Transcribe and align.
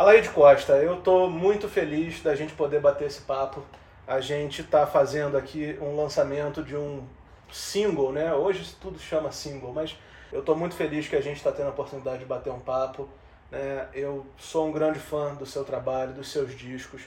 Alaide 0.00 0.30
Costa, 0.30 0.78
eu 0.78 0.94
estou 0.94 1.28
muito 1.28 1.68
feliz 1.68 2.22
da 2.22 2.34
gente 2.34 2.54
poder 2.54 2.80
bater 2.80 3.06
esse 3.06 3.20
papo. 3.20 3.62
A 4.06 4.18
gente 4.18 4.62
está 4.62 4.86
fazendo 4.86 5.36
aqui 5.36 5.76
um 5.78 5.94
lançamento 5.94 6.62
de 6.62 6.74
um 6.74 7.06
single, 7.52 8.10
né? 8.10 8.32
Hoje 8.32 8.74
tudo 8.80 8.98
chama 8.98 9.30
single, 9.30 9.74
mas 9.74 9.94
eu 10.32 10.40
estou 10.40 10.56
muito 10.56 10.74
feliz 10.74 11.06
que 11.06 11.16
a 11.16 11.20
gente 11.20 11.36
está 11.36 11.52
tendo 11.52 11.66
a 11.66 11.70
oportunidade 11.72 12.20
de 12.20 12.24
bater 12.24 12.50
um 12.50 12.60
papo. 12.60 13.10
Né? 13.50 13.88
Eu 13.92 14.24
sou 14.38 14.68
um 14.68 14.72
grande 14.72 14.98
fã 14.98 15.34
do 15.34 15.44
seu 15.44 15.66
trabalho, 15.66 16.14
dos 16.14 16.32
seus 16.32 16.56
discos. 16.56 17.02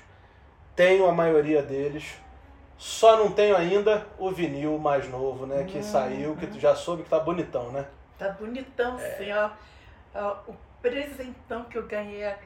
Tenho 0.76 1.08
a 1.08 1.12
maioria 1.12 1.64
deles. 1.64 2.14
Só 2.78 3.18
não 3.18 3.32
tenho 3.32 3.58
ainda 3.58 4.06
o 4.20 4.30
vinil 4.30 4.78
mais 4.78 5.10
novo, 5.10 5.48
né? 5.48 5.64
Que 5.64 5.78
uhum. 5.78 5.84
saiu, 5.84 6.36
que 6.36 6.46
tu 6.46 6.60
já 6.60 6.76
soube 6.76 7.02
que 7.02 7.10
tá 7.10 7.20
bonitão, 7.20 7.72
né? 7.72 7.88
Tá 8.20 8.30
bonitão, 8.30 9.00
é. 9.00 9.18
sim, 9.18 9.32
ó. 9.32 10.36
O 10.48 10.54
presentão 10.80 11.64
que 11.64 11.80
eu 11.80 11.88
ganhei, 11.88 12.22
é. 12.22 12.38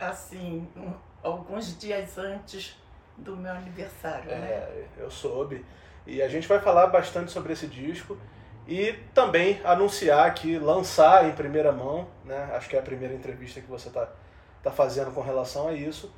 Assim, 0.00 0.68
um, 0.76 0.92
alguns 1.22 1.78
dias 1.78 2.18
antes 2.18 2.76
do 3.16 3.36
meu 3.36 3.52
aniversário, 3.52 4.30
é, 4.30 4.36
né? 4.36 4.84
Eu 4.96 5.10
soube. 5.10 5.64
E 6.06 6.22
a 6.22 6.28
gente 6.28 6.46
vai 6.46 6.60
falar 6.60 6.86
bastante 6.86 7.32
sobre 7.32 7.52
esse 7.52 7.66
disco 7.66 8.16
e 8.66 8.92
também 9.14 9.60
anunciar 9.64 10.26
aqui, 10.26 10.58
lançar 10.58 11.28
em 11.28 11.32
primeira 11.32 11.72
mão, 11.72 12.08
né? 12.24 12.50
Acho 12.54 12.68
que 12.68 12.76
é 12.76 12.78
a 12.78 12.82
primeira 12.82 13.14
entrevista 13.14 13.60
que 13.60 13.68
você 13.68 13.88
está 13.88 14.08
tá 14.62 14.70
fazendo 14.70 15.12
com 15.12 15.20
relação 15.20 15.68
a 15.68 15.72
isso, 15.72 16.12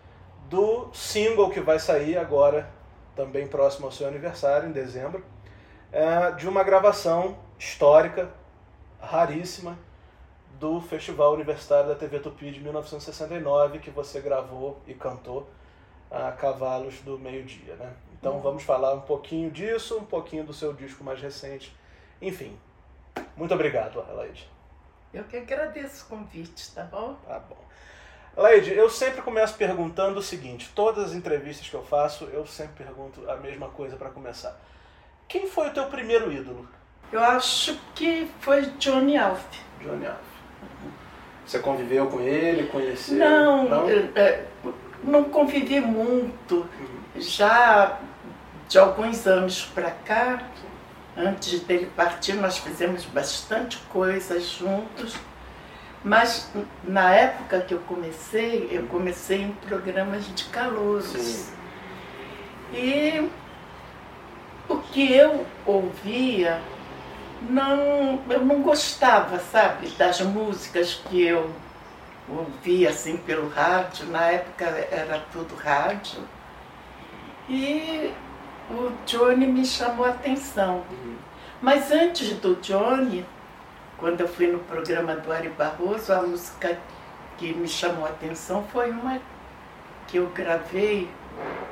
do 0.49 0.91
single 0.93 1.51
que 1.51 1.61
vai 1.61 1.79
sair 1.79 2.17
agora, 2.17 2.69
também 3.15 3.47
próximo 3.47 3.87
ao 3.87 3.93
seu 3.93 4.09
aniversário, 4.09 4.69
em 4.69 4.73
dezembro, 4.73 5.25
é, 5.93 6.31
de 6.33 6.49
uma 6.49 6.63
gravação 6.63 7.39
histórica, 7.59 8.31
raríssima, 9.01 9.79
do 10.59 10.81
Festival 10.81 11.35
Universitário 11.35 11.89
da 11.89 11.95
TV 11.95 12.19
Tupi 12.19 12.51
de 12.51 12.61
1969, 12.61 13.79
que 13.79 13.91
você 13.91 14.21
gravou 14.21 14.81
e 14.87 14.95
cantou 14.95 15.49
a 16.11 16.33
Cavalos 16.33 17.01
do 17.01 17.19
Meio-Dia. 17.19 17.77
Né? 17.77 17.93
Então 18.19 18.35
uhum. 18.35 18.41
vamos 18.41 18.63
falar 18.63 18.95
um 18.95 19.01
pouquinho 19.01 19.51
disso, 19.51 19.97
um 19.97 20.05
pouquinho 20.05 20.45
do 20.45 20.53
seu 20.53 20.73
disco 20.73 21.05
mais 21.05 21.21
recente. 21.21 21.75
Enfim, 22.21 22.59
muito 23.37 23.55
obrigado, 23.55 24.05
Elaide. 24.11 24.49
Eu 25.13 25.25
que 25.25 25.37
agradeço 25.37 26.05
o 26.05 26.09
convite, 26.09 26.75
tá 26.75 26.83
bom? 26.83 27.17
Tá 27.27 27.39
bom. 27.39 27.69
Leide, 28.37 28.73
eu 28.73 28.89
sempre 28.89 29.23
começo 29.23 29.55
perguntando 29.55 30.21
o 30.21 30.23
seguinte: 30.23 30.71
todas 30.75 31.07
as 31.07 31.13
entrevistas 31.13 31.69
que 31.69 31.75
eu 31.75 31.83
faço, 31.83 32.25
eu 32.27 32.47
sempre 32.47 32.85
pergunto 32.85 33.29
a 33.29 33.37
mesma 33.37 33.69
coisa 33.69 33.97
para 33.97 34.11
começar. 34.11 34.57
Quem 35.27 35.49
foi 35.49 35.69
o 35.69 35.73
teu 35.73 35.87
primeiro 35.87 36.31
ídolo? 36.31 36.69
Eu 37.11 37.21
acho 37.21 37.79
que 37.95 38.31
foi 38.41 38.63
Johnny 38.79 39.17
Alf. 39.17 39.43
Johnny 39.81 40.07
Alf. 40.07 40.38
Você 41.49 41.61
conviveu 41.61 42.07
com 42.09 42.21
ele, 42.21 42.69
conheceu? 42.69 43.17
Não, 43.17 43.67
não, 43.67 43.89
é, 43.89 44.45
não 45.03 45.25
convivi 45.25 45.81
muito. 45.81 46.57
Uhum. 46.57 46.67
Já 47.17 47.99
de 48.69 48.79
alguns 48.79 49.27
anos 49.27 49.65
para 49.65 49.91
cá, 49.91 50.43
antes 51.17 51.61
dele 51.61 51.91
partir, 51.97 52.35
nós 52.35 52.59
fizemos 52.59 53.07
bastante 53.07 53.79
coisa 53.89 54.39
juntos. 54.39 55.17
Mas 56.05 56.53
na 56.85 57.15
época 57.15 57.63
que 57.63 57.73
eu 57.73 57.81
comecei, 57.81 58.69
eu 58.71 58.83
comecei 58.83 59.41
em 59.41 59.53
programas 59.53 60.27
de 60.35 60.45
calouros. 60.45 61.07
Sim. 61.07 61.55
E 62.75 63.31
o 64.69 64.77
que 64.77 65.15
eu 65.15 65.47
ouvia, 65.65 66.61
não, 67.43 68.21
eu 68.29 68.45
não 68.45 68.63
gostava, 68.63 69.39
sabe, 69.39 69.89
das 69.91 70.21
músicas 70.21 70.95
que 71.09 71.23
eu 71.23 71.51
ouvia 72.29 72.91
assim 72.91 73.17
pelo 73.17 73.49
rádio. 73.49 74.07
Na 74.07 74.27
época 74.27 74.65
era 74.65 75.21
tudo 75.33 75.55
rádio. 75.55 76.21
E 77.49 78.13
o 78.71 78.93
Johnny 79.07 79.47
me 79.47 79.65
chamou 79.65 80.05
a 80.05 80.11
atenção. 80.11 80.85
Mas 81.63 81.91
antes 81.91 82.35
do 82.35 82.57
Johnny, 82.57 83.25
quando 83.97 84.21
eu 84.21 84.29
fui 84.29 84.47
no 84.47 84.59
programa 84.61 85.17
do 85.17 85.33
Ari 85.33 85.49
Barroso, 85.49 86.13
a 86.13 86.23
música 86.23 86.79
que 87.37 87.53
me 87.55 87.67
chamou 87.67 88.05
a 88.05 88.11
atenção 88.11 88.65
foi 88.71 88.91
uma 88.91 89.21
que 90.07 90.19
eu 90.19 90.27
gravei 90.29 91.11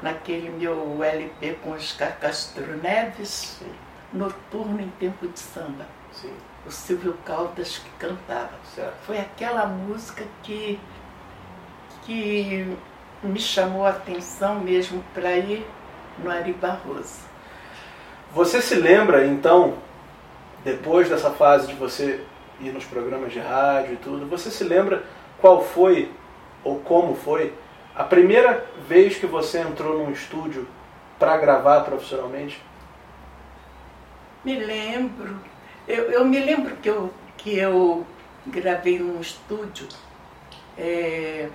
naquele 0.02 0.50
meu 0.50 1.02
LP 1.02 1.58
com 1.62 1.72
Oscar 1.72 2.18
Castro 2.18 2.76
Neves. 2.78 3.60
Noturno 4.12 4.80
em 4.80 4.88
Tempo 4.98 5.26
de 5.26 5.38
Samba. 5.38 5.86
Sim. 6.12 6.32
O 6.66 6.70
Silvio 6.70 7.16
Caldas 7.24 7.78
que 7.78 7.90
cantava. 7.98 8.52
Certo. 8.74 8.94
Foi 9.04 9.18
aquela 9.18 9.66
música 9.66 10.24
que, 10.42 10.78
que 12.04 12.76
me 13.22 13.38
chamou 13.38 13.86
a 13.86 13.90
atenção 13.90 14.60
mesmo 14.60 15.02
para 15.14 15.36
ir 15.36 15.66
no 16.18 16.30
Ari 16.30 16.52
Barroso. 16.52 17.20
Você 18.32 18.60
se 18.60 18.74
lembra, 18.74 19.26
então, 19.26 19.74
depois 20.64 21.08
dessa 21.08 21.30
fase 21.30 21.68
de 21.68 21.74
você 21.74 22.24
ir 22.60 22.72
nos 22.72 22.84
programas 22.84 23.32
de 23.32 23.38
rádio 23.38 23.94
e 23.94 23.96
tudo, 23.96 24.26
você 24.26 24.50
se 24.50 24.64
lembra 24.64 25.04
qual 25.40 25.62
foi 25.62 26.10
ou 26.64 26.80
como 26.80 27.14
foi 27.14 27.52
a 27.94 28.04
primeira 28.04 28.66
vez 28.88 29.16
que 29.16 29.26
você 29.26 29.60
entrou 29.60 29.98
num 29.98 30.10
estúdio 30.10 30.66
para 31.18 31.36
gravar 31.38 31.80
profissionalmente? 31.82 32.62
Me 34.46 34.54
lembro. 34.54 35.40
Eu, 35.88 36.04
eu 36.04 36.24
me 36.24 36.38
lembro 36.38 36.76
que 36.76 36.88
eu, 36.88 37.12
que 37.36 37.58
eu 37.58 38.06
gravei 38.46 38.96
num 38.96 39.20
estúdio 39.20 39.88
é, 40.78 41.48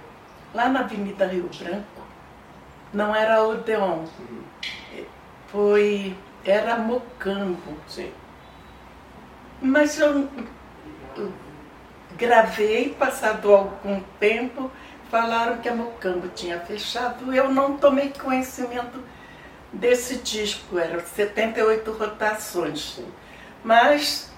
lá 0.53 0.67
na 0.67 0.81
Avenida 0.81 1.25
Rio 1.25 1.49
Branco. 1.57 2.01
Não 2.93 3.15
era 3.15 3.41
Odeon. 3.43 3.99
Uhum. 4.19 4.43
Foi. 5.47 6.17
Era 6.43 6.75
Mocambo. 6.79 7.77
Sim. 7.87 8.11
Mas 9.61 9.97
eu, 9.97 10.27
eu 11.15 11.31
gravei, 12.17 12.89
passado 12.89 13.53
algum 13.53 14.01
tempo, 14.19 14.69
falaram 15.09 15.59
que 15.59 15.69
a 15.69 15.73
Mocambo 15.73 16.27
tinha 16.35 16.59
fechado. 16.59 17.33
Eu 17.33 17.53
não 17.53 17.77
tomei 17.77 18.09
conhecimento 18.09 19.01
desse 19.71 20.17
disco, 20.17 20.77
eram 20.77 20.99
78 20.99 21.91
rotações. 21.91 22.99
Mas 23.63 24.31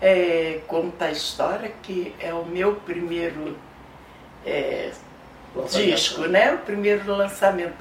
é, 0.00 0.60
conta 0.66 1.06
a 1.06 1.10
história 1.10 1.72
que 1.82 2.14
é 2.20 2.32
o 2.32 2.44
meu 2.44 2.76
primeiro 2.76 3.56
é, 4.46 4.92
disco, 5.70 6.22
né? 6.22 6.52
O 6.54 6.58
primeiro 6.58 7.10
lançamento. 7.12 7.76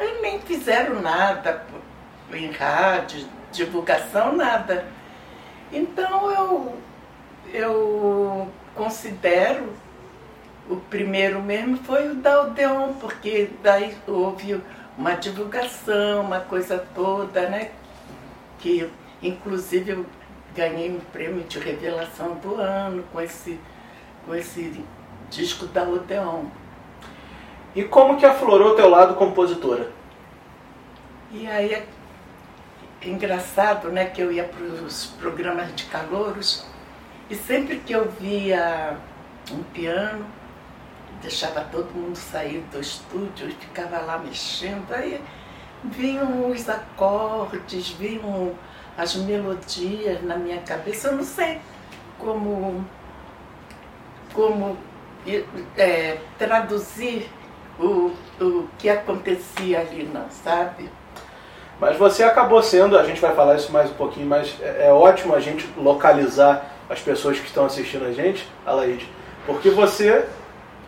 Eles 0.00 0.20
nem 0.22 0.40
fizeram 0.40 1.00
nada 1.00 1.64
em 2.32 2.50
rádio, 2.50 3.26
divulgação, 3.52 4.34
nada. 4.34 4.86
Então 5.72 6.30
eu, 6.30 6.78
eu 7.52 8.48
considero 8.74 9.72
o 10.68 10.76
primeiro 10.76 11.42
mesmo 11.42 11.78
foi 11.78 12.10
o 12.10 12.14
da 12.14 12.42
Odeon, 12.42 12.92
porque 12.94 13.50
daí 13.62 13.96
houve 14.06 14.60
uma 14.98 15.14
divulgação, 15.14 16.22
uma 16.22 16.40
coisa 16.40 16.84
toda, 16.92 17.48
né? 17.48 17.70
Que 18.58 18.90
inclusive 19.22 19.92
eu 19.92 20.06
ganhei 20.54 20.90
um 20.90 20.98
prêmio 20.98 21.44
de 21.44 21.60
revelação 21.60 22.34
do 22.34 22.56
ano 22.56 23.04
com 23.12 23.20
esse, 23.20 23.60
com 24.26 24.34
esse 24.34 24.84
disco 25.30 25.66
da 25.66 25.84
Odeon. 25.84 26.46
E 27.76 27.84
como 27.84 28.18
que 28.18 28.26
aflorou 28.26 28.72
o 28.72 28.74
teu 28.74 28.88
lado 28.88 29.14
compositora? 29.14 29.92
E 31.30 31.46
aí 31.46 31.74
é 31.74 31.86
engraçado, 33.02 33.90
né, 33.90 34.06
que 34.06 34.20
eu 34.20 34.32
ia 34.32 34.44
para 34.44 34.64
os 34.64 35.06
programas 35.20 35.72
de 35.76 35.84
calouros 35.84 36.66
e 37.30 37.36
sempre 37.36 37.76
que 37.76 37.92
eu 37.92 38.10
via 38.10 38.96
um 39.52 39.62
piano, 39.62 40.26
deixava 41.22 41.60
todo 41.62 41.92
mundo 41.94 42.16
sair 42.16 42.60
do 42.72 42.80
estúdio 42.80 43.48
e 43.48 43.52
ficava 43.52 43.98
lá 43.98 44.18
mexendo, 44.18 44.92
aí 44.92 45.20
vinham 45.84 46.50
os 46.50 46.68
acordes, 46.68 47.90
vinham 47.90 48.54
as 48.96 49.14
melodias 49.14 50.22
na 50.22 50.36
minha 50.36 50.58
cabeça, 50.62 51.08
eu 51.08 51.16
não 51.16 51.24
sei 51.24 51.60
como, 52.18 52.84
como 54.32 54.76
é, 55.76 56.18
traduzir 56.36 57.30
o, 57.78 58.12
o 58.40 58.68
que 58.76 58.88
acontecia 58.88 59.80
ali, 59.80 60.08
não, 60.12 60.28
sabe? 60.30 60.90
Mas 61.80 61.96
você 61.96 62.24
acabou 62.24 62.60
sendo, 62.60 62.98
a 62.98 63.04
gente 63.04 63.20
vai 63.20 63.34
falar 63.36 63.54
isso 63.54 63.70
mais 63.70 63.88
um 63.88 63.94
pouquinho, 63.94 64.26
mas 64.26 64.56
é, 64.60 64.86
é 64.88 64.92
ótimo 64.92 65.34
a 65.34 65.40
gente 65.40 65.68
localizar 65.76 66.74
as 66.90 67.00
pessoas 67.00 67.38
que 67.38 67.46
estão 67.46 67.66
assistindo 67.66 68.04
a 68.04 68.12
gente, 68.12 68.48
Alaide, 68.66 69.08
porque 69.46 69.70
você 69.70 70.26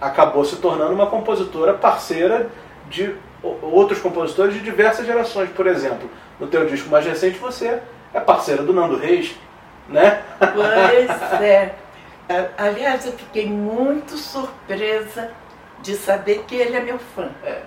acabou 0.00 0.44
se 0.44 0.56
tornando 0.56 0.92
uma 0.92 1.06
compositora 1.06 1.74
parceira 1.74 2.48
de 2.88 3.14
outros 3.42 4.00
compositores 4.00 4.54
de 4.54 4.60
diversas 4.60 5.06
gerações. 5.06 5.50
Por 5.50 5.66
exemplo, 5.66 6.10
no 6.38 6.46
teu 6.46 6.66
disco 6.66 6.88
mais 6.88 7.04
recente 7.04 7.38
você 7.38 7.80
é 8.12 8.20
parceira 8.20 8.62
do 8.62 8.72
Nando 8.72 8.96
Reis, 8.96 9.36
né? 9.88 10.22
Pois 10.38 11.40
é. 11.40 11.74
Aliás, 12.56 13.04
eu 13.06 13.12
fiquei 13.12 13.46
muito 13.46 14.16
surpresa 14.16 15.32
de 15.82 15.96
saber 15.96 16.44
que 16.46 16.54
ele 16.54 16.76
é 16.76 16.80
meu 16.80 16.98
fã. 16.98 17.28
É. 17.44 17.62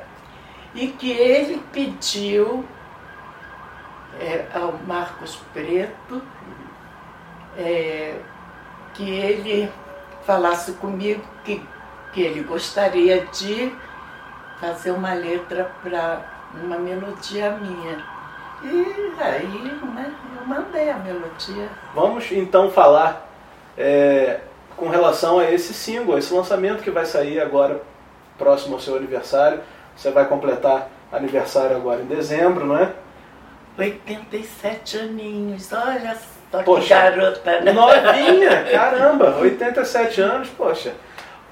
E 0.73 0.87
que 0.87 1.11
ele 1.11 1.61
pediu 1.71 2.63
é, 4.19 4.45
ao 4.53 4.73
Marcos 4.87 5.35
Preto 5.53 6.21
é, 7.57 8.15
que 8.93 9.09
ele 9.09 9.71
falasse 10.25 10.73
comigo 10.73 11.21
que, 11.43 11.61
que 12.13 12.21
ele 12.21 12.43
gostaria 12.43 13.25
de 13.25 13.73
fazer 14.59 14.91
uma 14.91 15.13
letra 15.13 15.71
para 15.81 16.21
uma 16.53 16.77
melodia 16.77 17.51
minha. 17.51 17.97
E 18.63 19.21
aí, 19.21 19.77
né, 19.93 20.13
eu 20.39 20.47
mandei 20.47 20.89
a 20.89 20.97
melodia. 20.97 21.67
Vamos 21.93 22.31
então 22.31 22.71
falar 22.71 23.29
é, 23.77 24.39
com 24.77 24.87
relação 24.87 25.39
a 25.39 25.51
esse 25.51 25.73
single, 25.73 26.17
esse 26.17 26.33
lançamento 26.33 26.83
que 26.83 26.91
vai 26.91 27.05
sair 27.05 27.41
agora 27.41 27.81
próximo 28.37 28.75
ao 28.75 28.79
seu 28.79 28.95
aniversário. 28.95 29.61
Você 29.95 30.11
vai 30.11 30.25
completar 30.25 30.89
aniversário 31.11 31.75
agora 31.75 32.01
em 32.01 32.05
dezembro, 32.05 32.65
não 32.65 32.77
é? 32.77 32.93
87 33.77 34.97
aninhos, 34.97 35.71
olha 35.73 36.15
só 36.51 36.59
que 36.59 36.65
Poxa, 36.65 36.95
garota, 36.95 37.61
né? 37.61 37.71
Novinha, 37.71 38.63
caramba, 38.71 39.35
87 39.39 40.21
anos, 40.21 40.49
poxa. 40.49 40.93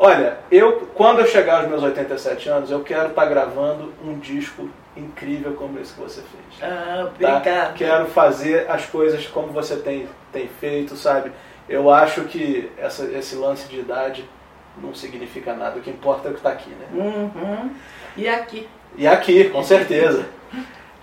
Olha, 0.03 0.39
eu 0.50 0.88
quando 0.95 1.19
eu 1.19 1.27
chegar 1.27 1.59
aos 1.59 1.69
meus 1.69 1.83
87 1.83 2.50
anos, 2.50 2.71
eu 2.71 2.80
quero 2.81 3.09
estar 3.09 3.24
gravando 3.27 3.94
um 4.03 4.18
disco 4.18 4.68
incrível 4.98 5.53
como 5.53 5.80
esse 5.80 5.94
que 5.94 6.01
você 6.01 6.21
fez. 6.21 6.63
Ah, 6.63 6.95
tá? 6.95 7.06
obrigada. 7.06 7.74
Quero 7.74 8.07
fazer 8.07 8.68
as 8.68 8.83
coisas 8.88 9.27
como 9.27 9.50
você 9.50 9.75
tem, 9.75 10.09
tem 10.33 10.48
feito, 10.59 10.95
sabe? 10.95 11.31
Eu 11.69 11.92
acho 11.92 12.24
que 12.24 12.71
essa, 12.80 13.06
esse 13.12 13.36
lance 13.36 13.69
de 13.69 13.80
idade 13.80 14.27
não 14.75 14.95
significa 14.95 15.53
nada. 15.53 15.77
O 15.77 15.81
que 15.83 15.92
importa 15.92 16.30
é 16.30 16.31
o 16.31 16.33
que 16.33 16.39
está 16.39 16.50
aqui, 16.50 16.71
né? 16.71 16.88
Uhum. 16.92 17.69
E 18.18 18.27
aqui, 18.27 18.68
E 18.98 19.06
aqui, 19.07 19.50
com 19.50 19.62
certeza. 19.62 20.25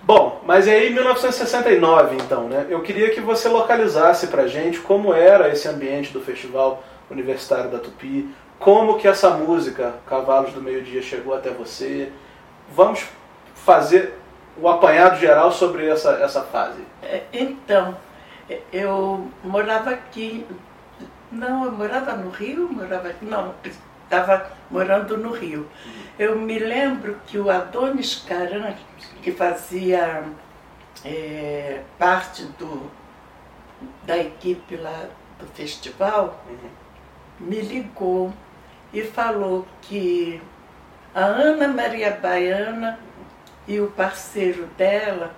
Bom, 0.03 0.41
mas 0.45 0.67
e 0.67 0.71
aí 0.71 0.89
1969 0.89 2.17
então, 2.17 2.49
né? 2.49 2.65
Eu 2.69 2.81
queria 2.81 3.11
que 3.11 3.21
você 3.21 3.47
localizasse 3.47 4.27
pra 4.27 4.45
gente 4.45 4.81
como 4.81 5.13
era 5.13 5.47
esse 5.47 5.69
ambiente 5.69 6.11
do 6.11 6.19
Festival 6.19 6.83
Universitário 7.09 7.71
da 7.71 7.79
Tupi, 7.79 8.27
como 8.59 8.97
que 8.97 9.07
essa 9.07 9.29
música 9.31 9.95
Cavalos 10.05 10.53
do 10.53 10.61
Meio 10.61 10.83
Dia 10.83 11.01
chegou 11.01 11.33
até 11.33 11.49
você. 11.49 12.11
Vamos 12.75 13.07
fazer 13.55 14.19
o 14.57 14.67
apanhado 14.67 15.17
geral 15.17 15.51
sobre 15.51 15.87
essa, 15.87 16.11
essa 16.21 16.43
fase. 16.43 16.81
É, 17.01 17.23
Então, 17.31 17.97
eu 18.71 19.29
morava 19.43 19.91
aqui. 19.91 20.45
Não, 21.31 21.65
eu 21.65 21.71
morava 21.71 22.13
no 22.13 22.29
Rio, 22.29 22.67
morava 22.71 23.09
aqui. 23.09 23.25
Não, 23.25 23.53
estava 24.03 24.51
morando 24.69 25.17
no 25.17 25.31
Rio. 25.31 25.67
Eu 26.17 26.35
me 26.37 26.59
lembro 26.59 27.17
que 27.27 27.37
o 27.37 27.49
Adonis 27.49 28.23
Caran, 28.27 28.73
que 29.21 29.31
fazia 29.31 30.23
é, 31.05 31.81
parte 31.97 32.43
do, 32.57 32.91
da 34.03 34.17
equipe 34.17 34.75
lá 34.75 35.05
do 35.39 35.47
festival, 35.47 36.43
me 37.39 37.61
ligou 37.61 38.33
e 38.93 39.03
falou 39.03 39.67
que 39.81 40.41
a 41.13 41.25
Ana 41.25 41.67
Maria 41.67 42.11
Baiana 42.11 42.99
e 43.67 43.79
o 43.79 43.87
parceiro 43.91 44.65
dela 44.77 45.33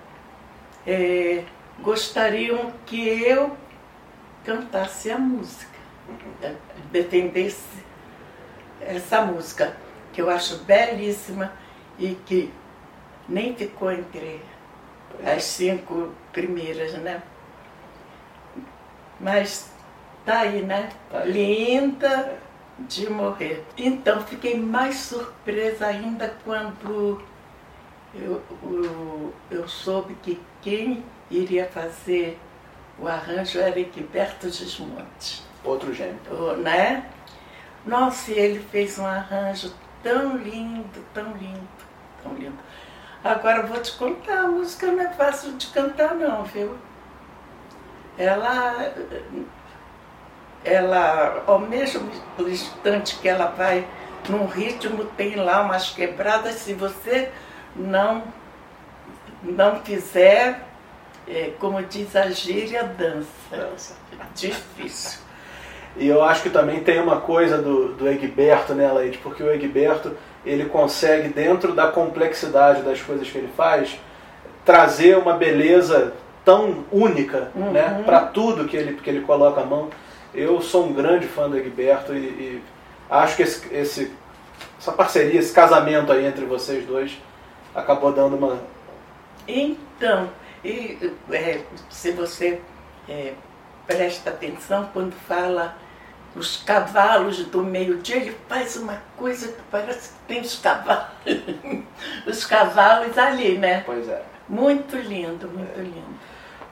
é, 0.86 1.44
gostariam 1.80 2.72
que 2.86 3.24
eu 3.24 3.56
cantasse 4.44 5.12
a 5.12 5.18
música, 5.18 5.78
defendesse 6.92 7.84
essa 8.80 9.22
música, 9.22 9.76
que 10.14 10.22
eu 10.22 10.30
acho 10.30 10.58
belíssima 10.64 11.52
e 12.00 12.16
que 12.26 12.52
nem 13.30 13.56
ficou 13.56 13.92
entre 13.92 14.42
as 15.24 15.44
cinco 15.44 16.12
primeiras, 16.32 16.94
né? 16.94 17.22
Mas 19.20 19.72
tá 20.26 20.40
aí, 20.40 20.64
né? 20.64 20.90
Tá 21.10 21.20
aí. 21.20 21.32
Linda 21.32 22.41
de 22.88 23.10
morrer. 23.10 23.64
Então 23.78 24.22
fiquei 24.22 24.60
mais 24.60 24.96
surpresa 24.98 25.88
ainda 25.88 26.34
quando 26.44 27.22
eu, 28.14 28.42
eu, 28.64 29.34
eu 29.50 29.68
soube 29.68 30.16
que 30.22 30.42
quem 30.62 31.04
iria 31.30 31.66
fazer 31.68 32.38
o 33.00 33.08
arranjo 33.08 33.60
era 33.60 33.80
Egberto 33.80 34.50
Gismonte, 34.50 35.44
Outro 35.64 35.94
gênio. 35.94 36.20
o- 36.30 36.56
né? 36.58 37.06
Nossa, 37.86 38.32
e 38.32 38.38
ele 38.38 38.60
fez 38.60 39.00
um 39.00 39.06
arranjo 39.06 39.74
tão 40.04 40.38
lindo, 40.38 41.04
tão 41.14 41.32
lindo, 41.34 41.68
tão 42.22 42.34
lindo. 42.34 42.58
Agora 43.24 43.60
eu 43.60 43.68
vou 43.68 43.80
te 43.80 43.92
contar, 43.98 44.42
a 44.44 44.48
música 44.48 44.88
não 44.92 45.02
é 45.04 45.10
fácil 45.14 45.54
de 45.54 45.68
cantar 45.68 46.14
não, 46.16 46.44
viu? 46.44 46.76
Ela, 48.18 48.94
ela, 50.64 51.44
ao 51.48 51.60
mesmo 51.60 52.10
instante 52.40 53.18
que 53.18 53.28
ela 53.28 53.48
vai 53.48 53.86
num 54.30 54.46
ritmo, 54.46 55.06
tem 55.18 55.36
lá 55.36 55.62
umas 55.62 55.90
quebradas, 55.90 56.56
se 56.56 56.74
você 56.74 57.30
não, 57.76 58.24
não 59.44 59.78
fizer, 59.82 60.62
é, 61.28 61.52
como 61.60 61.82
diz 61.84 62.16
a 62.16 62.30
gíria, 62.30 62.84
dança. 62.84 63.28
Dança. 63.50 63.96
Difícil. 64.36 65.20
E 65.98 66.08
eu 66.08 66.24
acho 66.24 66.44
que 66.44 66.50
também 66.50 66.82
tem 66.82 67.02
uma 67.02 67.20
coisa 67.20 67.58
do, 67.58 67.94
do 67.94 68.08
Egberto, 68.08 68.74
né, 68.74 68.90
Leide? 68.92 69.18
Porque 69.18 69.44
o 69.44 69.52
Egberto, 69.52 70.16
ele 70.46 70.66
consegue, 70.66 71.28
dentro 71.30 71.74
da 71.74 71.88
complexidade 71.88 72.82
das 72.82 73.02
coisas 73.02 73.30
que 73.30 73.38
ele 73.38 73.52
faz, 73.58 74.00
trazer 74.64 75.18
uma 75.18 75.34
beleza 75.34 76.14
tão 76.46 76.86
única 76.92 77.52
Uhum. 77.54 77.72
né, 77.72 78.04
para 78.06 78.22
tudo 78.22 78.66
que 78.66 78.78
ele, 78.78 78.94
que 78.94 79.10
ele 79.10 79.22
coloca 79.22 79.62
a 79.62 79.66
mão. 79.66 79.90
Eu 80.34 80.62
sou 80.62 80.86
um 80.88 80.94
grande 80.94 81.28
fã 81.28 81.50
do 81.50 81.58
Egberto 81.58 82.14
e, 82.14 82.18
e 82.20 82.64
acho 83.10 83.36
que 83.36 83.44
esse, 83.44 83.74
esse- 83.74 84.12
essa 84.80 84.92
parceria, 84.92 85.40
esse 85.40 85.54
casamento 85.54 86.12
aí 86.12 86.26
entre 86.26 86.46
vocês 86.46 86.86
dois 86.86 87.18
acabou 87.76 88.12
dando 88.12 88.36
uma. 88.36 88.60
Então, 89.48 90.30
e, 90.64 91.12
é, 91.32 91.62
se 91.90 92.12
você 92.12 92.62
é, 93.10 93.34
presta 93.88 94.30
atenção 94.30 94.90
quando 94.94 95.14
fala 95.28 95.76
os 96.36 96.58
cavalos 96.58 97.44
do 97.46 97.62
meio-dia, 97.62 98.16
ele 98.18 98.38
faz 98.48 98.78
uma 98.78 99.02
coisa 99.18 99.50
que 99.50 99.62
parece 99.70 100.10
que 100.14 100.20
tem 100.28 100.42
os 100.42 100.58
cavalos, 100.60 101.08
os 102.26 102.46
cavalos 102.46 103.18
ali, 103.18 103.58
né? 103.58 103.84
Pois 103.86 104.08
é. 104.08 104.24
Muito 104.48 104.96
lindo, 104.98 105.48
muito 105.50 105.80
lindo. 105.80 106.20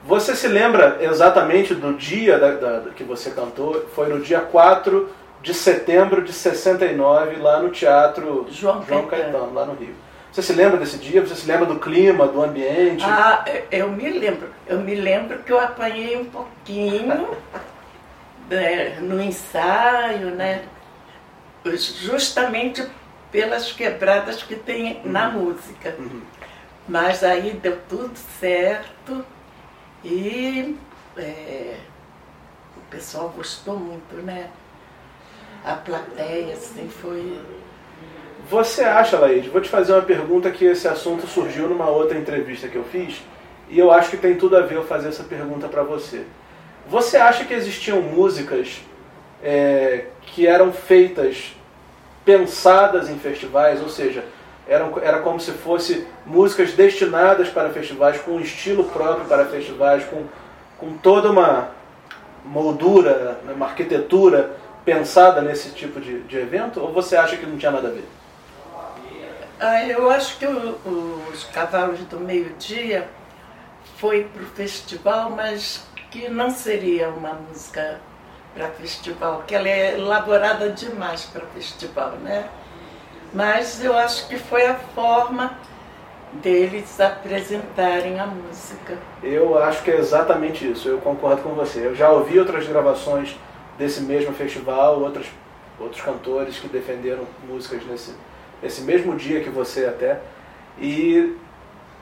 Você 0.04 0.34
se 0.34 0.48
lembra 0.48 0.98
exatamente 1.00 1.74
do 1.74 1.92
dia 1.94 2.38
da, 2.38 2.52
da- 2.52 2.90
que 2.90 3.04
você 3.04 3.30
cantou? 3.30 3.86
Foi 3.94 4.08
no 4.08 4.20
dia 4.20 4.40
4 4.40 5.10
de 5.42 5.52
setembro 5.54 6.22
de 6.22 6.32
69, 6.32 7.36
lá 7.36 7.60
no 7.62 7.70
Teatro 7.70 8.46
João 8.50 8.82
Caetano. 8.82 9.52
lá 9.54 9.64
no 9.66 9.74
Rio. 9.74 9.94
Você 10.32 10.42
se 10.42 10.52
lembra 10.52 10.78
desse 10.78 10.96
dia? 10.98 11.20
Você 11.20 11.34
se 11.34 11.46
lembra 11.46 11.66
do 11.66 11.78
clima, 11.78 12.26
do 12.26 12.42
ambiente? 12.42 13.04
Ah, 13.04 13.44
eu- 13.70 13.90
me 13.90 14.08
lembro. 14.08 14.48
Eu 14.66 14.78
me 14.78 14.94
lembro 14.94 15.38
que 15.40 15.52
eu 15.52 15.58
apanhei 15.60 16.16
um 16.16 16.24
pouquinho 16.26 17.28
né, 18.48 18.96
no 19.00 19.20
ensaio, 19.20 20.30
né? 20.30 20.62
Justamente 21.64 22.86
pelas 23.30 23.70
quebradas 23.72 24.42
que 24.42 24.56
tem 24.56 25.00
na 25.04 25.28
música. 25.30 25.94
Uhum. 25.98 26.22
Mas 26.88 27.22
aí 27.22 27.52
deu 27.52 27.78
tudo 27.88 28.12
certo 28.38 29.24
e 30.04 30.76
é, 31.16 31.76
o 32.76 32.80
pessoal 32.90 33.32
gostou 33.36 33.78
muito, 33.78 34.14
né? 34.24 34.50
A 35.64 35.74
plateia, 35.74 36.54
assim, 36.54 36.88
foi. 36.88 37.38
Você 38.48 38.82
acha, 38.82 39.18
Laide, 39.18 39.50
vou 39.50 39.60
te 39.60 39.68
fazer 39.68 39.92
uma 39.92 40.02
pergunta 40.02 40.50
que 40.50 40.64
esse 40.64 40.88
assunto 40.88 41.26
surgiu 41.26 41.68
numa 41.68 41.88
outra 41.88 42.18
entrevista 42.18 42.66
que 42.66 42.76
eu 42.76 42.84
fiz 42.84 43.22
e 43.68 43.78
eu 43.78 43.92
acho 43.92 44.10
que 44.10 44.16
tem 44.16 44.36
tudo 44.36 44.56
a 44.56 44.62
ver 44.62 44.76
eu 44.76 44.84
fazer 44.84 45.08
essa 45.08 45.22
pergunta 45.22 45.68
para 45.68 45.82
você. 45.82 46.24
Você 46.88 47.16
acha 47.16 47.44
que 47.44 47.54
existiam 47.54 48.02
músicas 48.02 48.80
é, 49.42 50.06
que 50.22 50.46
eram 50.46 50.72
feitas, 50.72 51.54
pensadas 52.24 53.08
em 53.08 53.18
festivais, 53.18 53.80
ou 53.80 53.88
seja, 53.88 54.24
eram, 54.70 54.92
era 55.02 55.18
como 55.18 55.40
se 55.40 55.50
fosse 55.50 56.06
músicas 56.24 56.72
destinadas 56.72 57.48
para 57.48 57.70
festivais, 57.70 58.18
com 58.20 58.30
um 58.32 58.40
estilo 58.40 58.84
próprio 58.84 59.26
para 59.26 59.44
festivais, 59.46 60.04
com, 60.04 60.24
com 60.78 60.96
toda 60.96 61.28
uma 61.28 61.70
moldura, 62.44 63.40
né, 63.44 63.52
uma 63.52 63.66
arquitetura 63.66 64.52
pensada 64.84 65.42
nesse 65.42 65.70
tipo 65.70 66.00
de, 66.00 66.20
de 66.20 66.38
evento? 66.38 66.80
Ou 66.80 66.92
você 66.92 67.16
acha 67.16 67.36
que 67.36 67.44
não 67.44 67.58
tinha 67.58 67.72
nada 67.72 67.88
a 67.88 67.90
ver? 67.90 68.04
Ah, 69.58 69.84
eu 69.84 70.08
acho 70.08 70.38
que 70.38 70.46
o- 70.46 71.20
os 71.32 71.44
Cavalos 71.44 71.98
do 72.04 72.20
Meio-Dia 72.20 73.08
foi 73.96 74.24
para 74.24 74.42
o 74.42 74.46
festival, 74.46 75.30
mas 75.30 75.84
que 76.12 76.28
não 76.28 76.50
seria 76.50 77.08
uma 77.10 77.34
música 77.34 78.00
para 78.54 78.68
festival, 78.68 79.42
que 79.46 79.54
ela 79.54 79.68
é 79.68 79.94
elaborada 79.94 80.70
demais 80.70 81.24
para 81.24 81.44
festival, 81.54 82.12
né? 82.22 82.48
Mas 83.32 83.82
eu 83.82 83.96
acho 83.96 84.28
que 84.28 84.36
foi 84.36 84.66
a 84.66 84.74
forma 84.74 85.56
deles 86.32 87.00
apresentarem 87.00 88.18
a 88.20 88.26
música. 88.26 88.98
Eu 89.22 89.58
acho 89.62 89.82
que 89.82 89.90
é 89.90 89.96
exatamente 89.96 90.68
isso, 90.68 90.88
eu 90.88 90.98
concordo 90.98 91.42
com 91.42 91.50
você. 91.50 91.86
Eu 91.86 91.94
já 91.94 92.10
ouvi 92.10 92.38
outras 92.38 92.66
gravações 92.66 93.36
desse 93.78 94.02
mesmo 94.02 94.32
festival, 94.32 95.00
outros, 95.00 95.26
outros 95.78 96.00
cantores 96.02 96.58
que 96.58 96.68
defenderam 96.68 97.24
músicas 97.48 97.84
nesse, 97.86 98.14
nesse 98.62 98.82
mesmo 98.82 99.16
dia 99.16 99.40
que 99.40 99.50
você 99.50 99.86
até, 99.86 100.20
e 100.78 101.36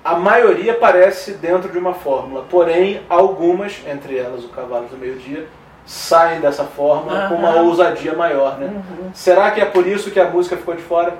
a 0.04 0.16
maioria 0.16 0.74
parece 0.74 1.32
dentro 1.32 1.70
de 1.70 1.78
uma 1.78 1.94
fórmula, 1.94 2.44
porém 2.48 3.02
algumas, 3.08 3.80
entre 3.86 4.16
elas 4.16 4.44
o 4.44 4.48
Cavalo 4.48 4.86
do 4.88 4.96
Meio 4.96 5.16
Dia, 5.16 5.46
saem 5.88 6.38
dessa 6.38 6.64
fórmula 6.64 7.22
uhum. 7.22 7.28
com 7.28 7.34
uma 7.36 7.54
ousadia 7.62 8.12
maior, 8.12 8.58
né? 8.58 8.66
Uhum. 8.66 9.10
Será 9.14 9.50
que 9.50 9.58
é 9.58 9.64
por 9.64 9.86
isso 9.86 10.10
que 10.10 10.20
a 10.20 10.28
música 10.28 10.58
ficou 10.58 10.76
de 10.76 10.82
fora? 10.82 11.16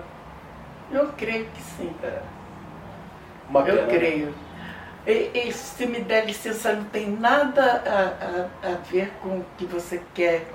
Eu 0.93 1.09
creio 1.17 1.47
que 1.47 1.63
sim. 1.63 1.91
É. 2.03 2.19
Uma 3.49 3.63
pena, 3.63 3.81
Eu 3.81 3.89
creio. 3.89 4.35
E, 5.07 5.31
e, 5.33 5.51
se 5.55 5.87
me 5.87 6.01
der 6.01 6.27
licença, 6.27 6.75
não 6.75 6.85
tem 6.85 7.11
nada 7.11 7.83
a, 7.87 8.13
a, 8.67 8.73
a 8.73 8.75
ver 8.91 9.11
com 9.23 9.39
o 9.39 9.47
que 9.57 9.65
você 9.65 10.03
quer 10.13 10.47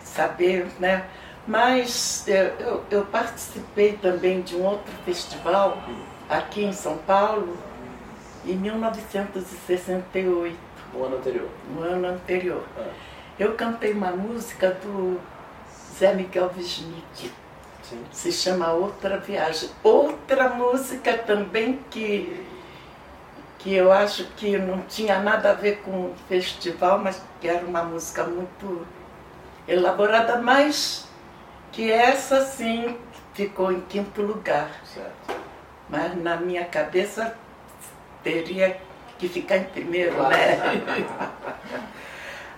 saber, 0.00 0.66
né? 0.80 1.04
Mas 1.46 2.26
eu, 2.26 2.46
eu, 2.58 2.82
eu 2.90 3.04
participei 3.04 3.98
também 4.00 4.40
de 4.40 4.56
um 4.56 4.64
outro 4.64 4.90
festival 5.04 5.76
aqui 6.30 6.64
em 6.64 6.72
São 6.72 6.96
Paulo 6.96 7.58
em 8.46 8.54
1968. 8.54 10.56
O 10.94 11.04
ano 11.04 11.16
anterior. 11.16 11.50
O 11.76 11.82
ano 11.82 12.08
anterior. 12.08 12.62
Ah. 12.78 12.88
Eu 13.38 13.54
cantei 13.54 13.92
uma 13.92 14.12
música 14.12 14.70
do 14.70 15.20
Zé 15.98 16.14
Miguel 16.14 16.52
Wisnik. 16.56 17.32
Se 18.12 18.30
chama 18.30 18.72
Outra 18.72 19.18
Viagem. 19.18 19.70
Outra 19.82 20.48
música 20.50 21.18
também 21.18 21.80
que, 21.90 22.46
que 23.58 23.74
eu 23.74 23.92
acho 23.92 24.24
que 24.36 24.56
não 24.56 24.82
tinha 24.82 25.18
nada 25.18 25.50
a 25.50 25.54
ver 25.54 25.82
com 25.84 25.90
o 25.90 26.14
festival, 26.28 26.98
mas 26.98 27.20
que 27.40 27.48
era 27.48 27.66
uma 27.66 27.82
música 27.82 28.22
muito 28.22 28.86
elaborada, 29.66 30.40
mas 30.40 31.08
que 31.72 31.90
essa 31.90 32.40
sim 32.46 32.96
ficou 33.34 33.72
em 33.72 33.80
quinto 33.80 34.22
lugar. 34.22 34.70
Certo. 34.84 35.40
Mas 35.88 36.16
na 36.22 36.36
minha 36.36 36.64
cabeça 36.64 37.36
teria 38.22 38.80
que 39.18 39.28
ficar 39.28 39.56
em 39.56 39.64
primeiro, 39.64 40.14
claro. 40.14 40.30
né? 40.30 41.06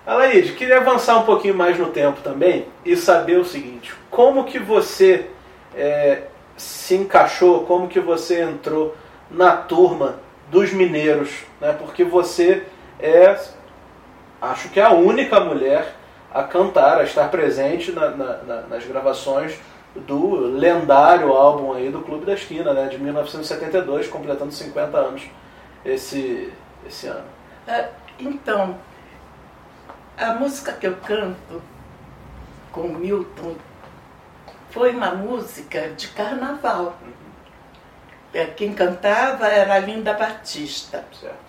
Alaide, 0.06 0.52
queria 0.52 0.78
avançar 0.78 1.18
um 1.18 1.24
pouquinho 1.24 1.56
mais 1.56 1.76
no 1.76 1.86
tempo 1.86 2.20
também 2.20 2.68
e 2.84 2.96
saber 2.96 3.38
o 3.38 3.44
seguinte: 3.44 3.92
como 4.08 4.44
que 4.44 4.56
você 4.56 5.28
é, 5.74 6.22
se 6.56 6.94
encaixou, 6.94 7.64
como 7.64 7.88
que 7.88 7.98
você 7.98 8.40
entrou 8.42 8.96
na 9.28 9.56
turma 9.56 10.20
dos 10.48 10.72
mineiros, 10.72 11.30
né? 11.60 11.74
Porque 11.76 12.04
você 12.04 12.62
é, 13.00 13.36
acho 14.40 14.68
que 14.68 14.78
é 14.78 14.84
a 14.84 14.92
única 14.92 15.40
mulher 15.40 15.94
a 16.32 16.44
cantar, 16.44 16.98
a 16.98 17.02
estar 17.02 17.28
presente 17.28 17.90
na, 17.90 18.10
na, 18.10 18.36
na, 18.44 18.60
nas 18.62 18.86
gravações 18.86 19.58
do 19.96 20.36
lendário 20.36 21.32
álbum 21.32 21.72
aí 21.72 21.90
do 21.90 22.02
Clube 22.02 22.24
da 22.24 22.34
Esquina, 22.34 22.72
né? 22.72 22.86
De 22.86 22.98
1972, 22.98 24.06
completando 24.06 24.52
50 24.52 24.96
anos 24.96 25.22
esse, 25.84 26.52
esse 26.86 27.08
ano. 27.08 27.24
É, 27.66 27.88
então, 28.20 28.76
a 30.16 30.34
música 30.34 30.72
que 30.72 30.86
eu 30.86 30.96
canto 30.96 31.62
com 32.72 32.88
Milton 32.88 33.56
foi 34.70 34.94
uma 34.94 35.14
música 35.14 35.90
de 35.90 36.08
carnaval. 36.08 36.96
É, 38.32 38.46
quem 38.46 38.74
cantava 38.74 39.46
era 39.46 39.74
a 39.74 39.78
Linda 39.78 40.12
Batista. 40.14 41.04
Certo. 41.18 41.46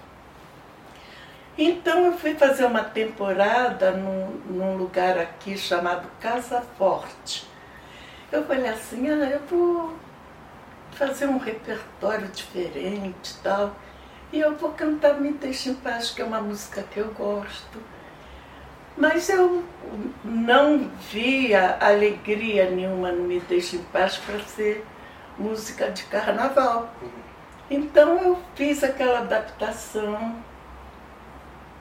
Então 1.58 2.06
eu 2.06 2.18
fui 2.18 2.36
fazer 2.36 2.66
uma 2.66 2.84
temporada 2.84 3.92
num, 3.92 4.28
num 4.48 4.78
lugar 4.78 5.18
aqui 5.18 5.58
chamado 5.58 6.08
Casa 6.20 6.62
Forte. 6.78 7.48
Eu 8.32 8.46
falei 8.46 8.68
assim, 8.68 9.10
ah, 9.10 9.30
eu 9.30 9.40
vou 9.48 9.98
fazer 10.92 11.26
um 11.28 11.38
repertório 11.38 12.28
diferente 12.28 13.32
e 13.32 13.44
tal. 13.44 13.76
E 14.32 14.40
eu 14.40 14.56
vou 14.56 14.72
cantar 14.74 15.20
Me 15.20 15.32
Deixa 15.32 15.70
em 15.70 15.76
Paz, 15.76 16.12
que 16.12 16.22
é 16.22 16.26
uma 16.26 16.42
música 16.42 16.84
que 16.84 17.00
eu 17.00 17.12
gosto. 17.14 17.97
Mas 18.98 19.30
eu 19.30 19.64
não 20.24 20.90
via 21.12 21.78
alegria 21.80 22.70
nenhuma 22.70 23.12
no 23.12 23.24
Me 23.24 23.40
Deixe 23.40 23.76
em 23.76 23.84
Paz 23.84 24.18
para 24.18 24.40
ser 24.40 24.84
música 25.38 25.92
de 25.92 26.04
carnaval. 26.06 26.90
Então 27.70 28.18
eu 28.18 28.40
fiz 28.56 28.84
aquela 28.84 29.20
adaptação 29.20 30.36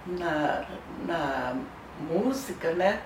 na, 0.07 0.65
na 1.07 1.57
música, 2.01 2.73
né? 2.73 3.01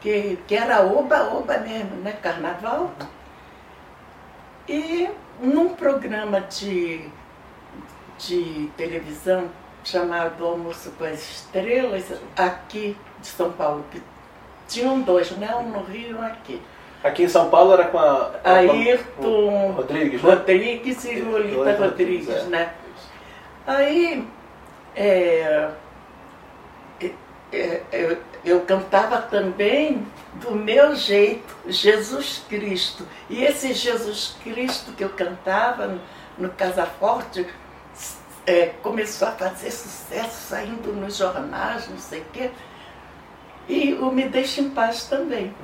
Que, 0.00 0.38
que 0.46 0.56
era 0.56 0.82
oba-oba 0.82 1.58
mesmo, 1.58 1.96
né? 1.96 2.12
Carnaval. 2.12 2.92
E 4.68 5.08
num 5.40 5.74
programa 5.74 6.40
de, 6.40 7.08
de 8.18 8.68
televisão 8.76 9.48
chamado 9.84 10.44
Almoço 10.44 10.90
com 10.98 11.04
as 11.04 11.20
Estrelas, 11.20 12.04
aqui 12.36 12.96
de 13.20 13.26
São 13.28 13.52
Paulo, 13.52 13.84
que 13.90 14.02
tinham 14.68 15.00
dois, 15.00 15.30
né? 15.32 15.54
Um 15.56 15.70
no 15.70 15.82
Rio 15.82 16.10
e 16.10 16.14
um 16.14 16.22
aqui. 16.22 16.62
Aqui 17.02 17.24
em 17.24 17.28
São 17.28 17.48
Paulo 17.48 17.72
era 17.72 17.84
com 17.84 17.98
a. 17.98 18.32
Ayrton 18.44 19.72
Rodrigues, 19.72 20.22
né? 20.22 20.30
Rodrigues 20.30 21.04
e 21.04 21.20
Lolita 21.20 21.76
Rodrigues, 21.78 22.28
é. 22.28 22.42
né? 22.44 22.72
Aí 23.66 24.26
é, 24.96 25.70
é, 27.52 27.82
eu, 27.92 28.18
eu 28.44 28.60
cantava 28.62 29.18
também 29.22 30.06
do 30.34 30.52
meu 30.52 30.94
jeito, 30.94 31.56
Jesus 31.66 32.44
Cristo. 32.48 33.06
E 33.30 33.44
esse 33.44 33.72
Jesus 33.72 34.36
Cristo 34.42 34.92
que 34.92 35.04
eu 35.04 35.10
cantava 35.10 35.86
no, 35.86 36.00
no 36.36 36.50
Casa 36.50 36.84
Forte 36.84 37.46
é, 38.46 38.66
começou 38.82 39.28
a 39.28 39.32
fazer 39.32 39.70
sucesso, 39.70 40.48
saindo 40.48 40.92
nos 40.92 41.16
jornais, 41.16 41.88
não 41.88 41.98
sei 41.98 42.20
o 42.20 42.26
quê. 42.32 42.50
E 43.68 43.94
o 43.94 44.10
Me 44.10 44.28
Deixa 44.28 44.60
em 44.60 44.70
Paz 44.70 45.04
também. 45.04 45.54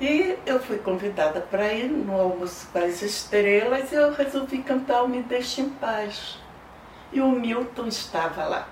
E 0.00 0.36
eu 0.46 0.60
fui 0.60 0.78
convidada 0.78 1.40
para 1.40 1.72
ir 1.72 1.88
no 1.88 2.20
almoço 2.20 2.68
com 2.72 2.78
as 2.78 3.02
estrelas 3.02 3.90
e 3.90 3.96
eu 3.96 4.12
resolvi 4.12 4.58
cantar 4.62 5.02
o 5.02 5.08
Me 5.08 5.22
Deixa 5.22 5.60
em 5.60 5.70
Paz. 5.70 6.38
E 7.12 7.20
o 7.20 7.30
Milton 7.30 7.86
estava 7.86 8.44
lá. 8.44 8.68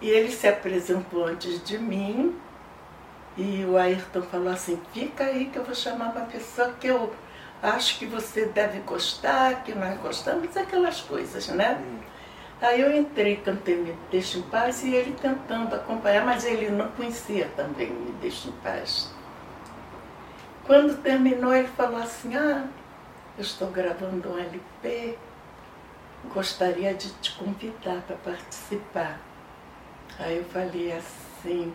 E 0.00 0.08
ele 0.10 0.30
se 0.30 0.46
apresentou 0.46 1.24
antes 1.24 1.64
de 1.64 1.78
mim 1.78 2.38
e 3.36 3.64
o 3.64 3.76
Ayrton 3.76 4.22
falou 4.22 4.48
assim, 4.48 4.80
fica 4.92 5.24
aí 5.24 5.46
que 5.46 5.58
eu 5.58 5.64
vou 5.64 5.74
chamar 5.74 6.10
uma 6.10 6.26
pessoa 6.26 6.72
que 6.80 6.86
eu 6.86 7.12
acho 7.62 7.98
que 7.98 8.06
você 8.06 8.46
deve 8.46 8.80
gostar, 8.80 9.62
que 9.62 9.74
nós 9.74 9.98
gostamos, 10.00 10.56
aquelas 10.56 11.00
coisas, 11.00 11.48
né? 11.48 11.82
Aí 12.60 12.80
eu 12.80 12.96
entrei, 12.96 13.36
cantei 13.36 13.76
Me 13.76 13.92
Deixa 14.10 14.38
em 14.38 14.42
Paz 14.42 14.82
e 14.82 14.94
ele 14.94 15.12
tentando 15.20 15.74
acompanhar, 15.74 16.24
mas 16.24 16.44
ele 16.44 16.70
não 16.70 16.88
conhecia 16.92 17.50
também 17.54 17.90
Me 17.90 18.12
Deixa 18.12 18.48
em 18.48 18.52
Paz. 18.52 19.12
Quando 20.64 21.00
terminou, 21.02 21.54
ele 21.54 21.68
falou 21.68 22.00
assim: 22.02 22.34
Ah, 22.34 22.66
eu 23.36 23.42
estou 23.42 23.70
gravando 23.70 24.32
um 24.32 24.38
LP, 24.38 25.18
gostaria 26.32 26.94
de 26.94 27.10
te 27.14 27.32
convidar 27.32 28.00
para 28.06 28.16
participar. 28.16 29.20
Aí 30.18 30.38
eu 30.38 30.44
falei 30.44 30.92
assim: 30.92 31.74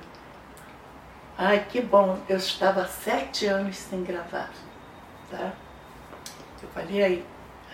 Ai, 1.38 1.66
que 1.70 1.82
bom, 1.82 2.20
eu 2.28 2.38
estava 2.38 2.88
sete 2.88 3.46
anos 3.46 3.78
sem 3.78 4.04
gravar, 4.04 4.50
tá? 5.30 5.54
Eu 6.62 6.70
falei 6.70 7.04
aí, 7.04 7.26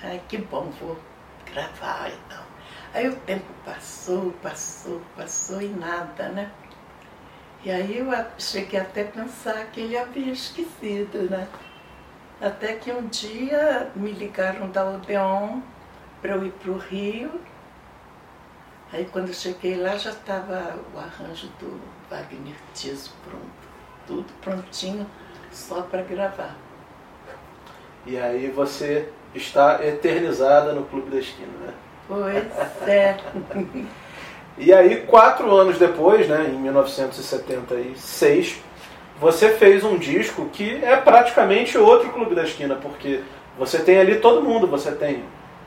ai, 0.02 0.22
que 0.30 0.38
bom, 0.38 0.72
vou 0.80 0.98
gravar 1.46 2.10
e 2.10 2.18
tal. 2.30 2.47
Aí 2.94 3.08
o 3.08 3.15
tempo 3.15 3.46
passou, 3.65 4.32
passou, 4.41 5.01
passou 5.15 5.62
e 5.62 5.67
nada, 5.67 6.29
né? 6.29 6.51
E 7.63 7.72
aí 7.72 7.98
eu 7.98 8.08
cheguei 8.38 8.79
até 8.79 9.01
a 9.01 9.06
pensar 9.06 9.65
que 9.72 9.82
ele 9.82 9.98
havia 9.98 10.32
esquecido, 10.32 11.29
né? 11.29 11.48
Até 12.39 12.74
que 12.74 12.91
um 12.91 13.08
dia 13.08 13.91
me 13.96 14.12
ligaram 14.12 14.70
da 14.70 14.86
Odeon 14.86 15.62
para 16.22 16.36
eu 16.36 16.46
ir 16.46 16.51
para 16.51 16.72
o 16.72 16.77
Rio. 16.77 17.41
Aí 18.94 19.06
quando 19.06 19.29
eu 19.29 19.34
cheguei 19.34 19.75
lá 19.75 19.98
já 19.98 20.12
estava 20.12 20.79
o 20.94 20.98
arranjo 20.98 21.48
do 21.60 21.82
Wagner 22.10 22.56
Tiso 22.74 23.13
pronto. 23.24 23.67
Tudo 24.06 24.34
prontinho, 24.39 25.06
só 25.51 25.82
para 25.82 26.03
gravar. 26.03 26.56
E 28.06 28.17
aí 28.17 28.50
você 28.50 29.12
está 29.36 29.86
eternizada 29.86 30.72
no 30.72 30.86
Clube 30.86 31.12
da 31.12 31.17
Esquina, 31.17 31.51
né? 31.60 31.74
Pois 32.08 32.88
é. 32.88 33.18
e 34.58 34.74
aí, 34.74 34.98
quatro 35.08 35.54
anos 35.56 35.78
depois, 35.78 36.28
né, 36.28 36.50
em 36.50 36.60
1976, 36.60 38.60
você 39.20 39.50
fez 39.50 39.84
um 39.84 39.98
disco 39.98 40.46
que 40.54 40.80
é 40.84 40.96
praticamente 40.98 41.78
outro 41.78 42.10
Clube 42.10 42.36
da 42.36 42.44
Esquina, 42.44 42.76
porque 42.76 43.22
você 43.58 43.80
tem 43.80 44.00
ali 44.00 44.20
todo 44.20 44.44
mundo, 44.44 44.68
você 44.68 44.92
tem 44.92 45.24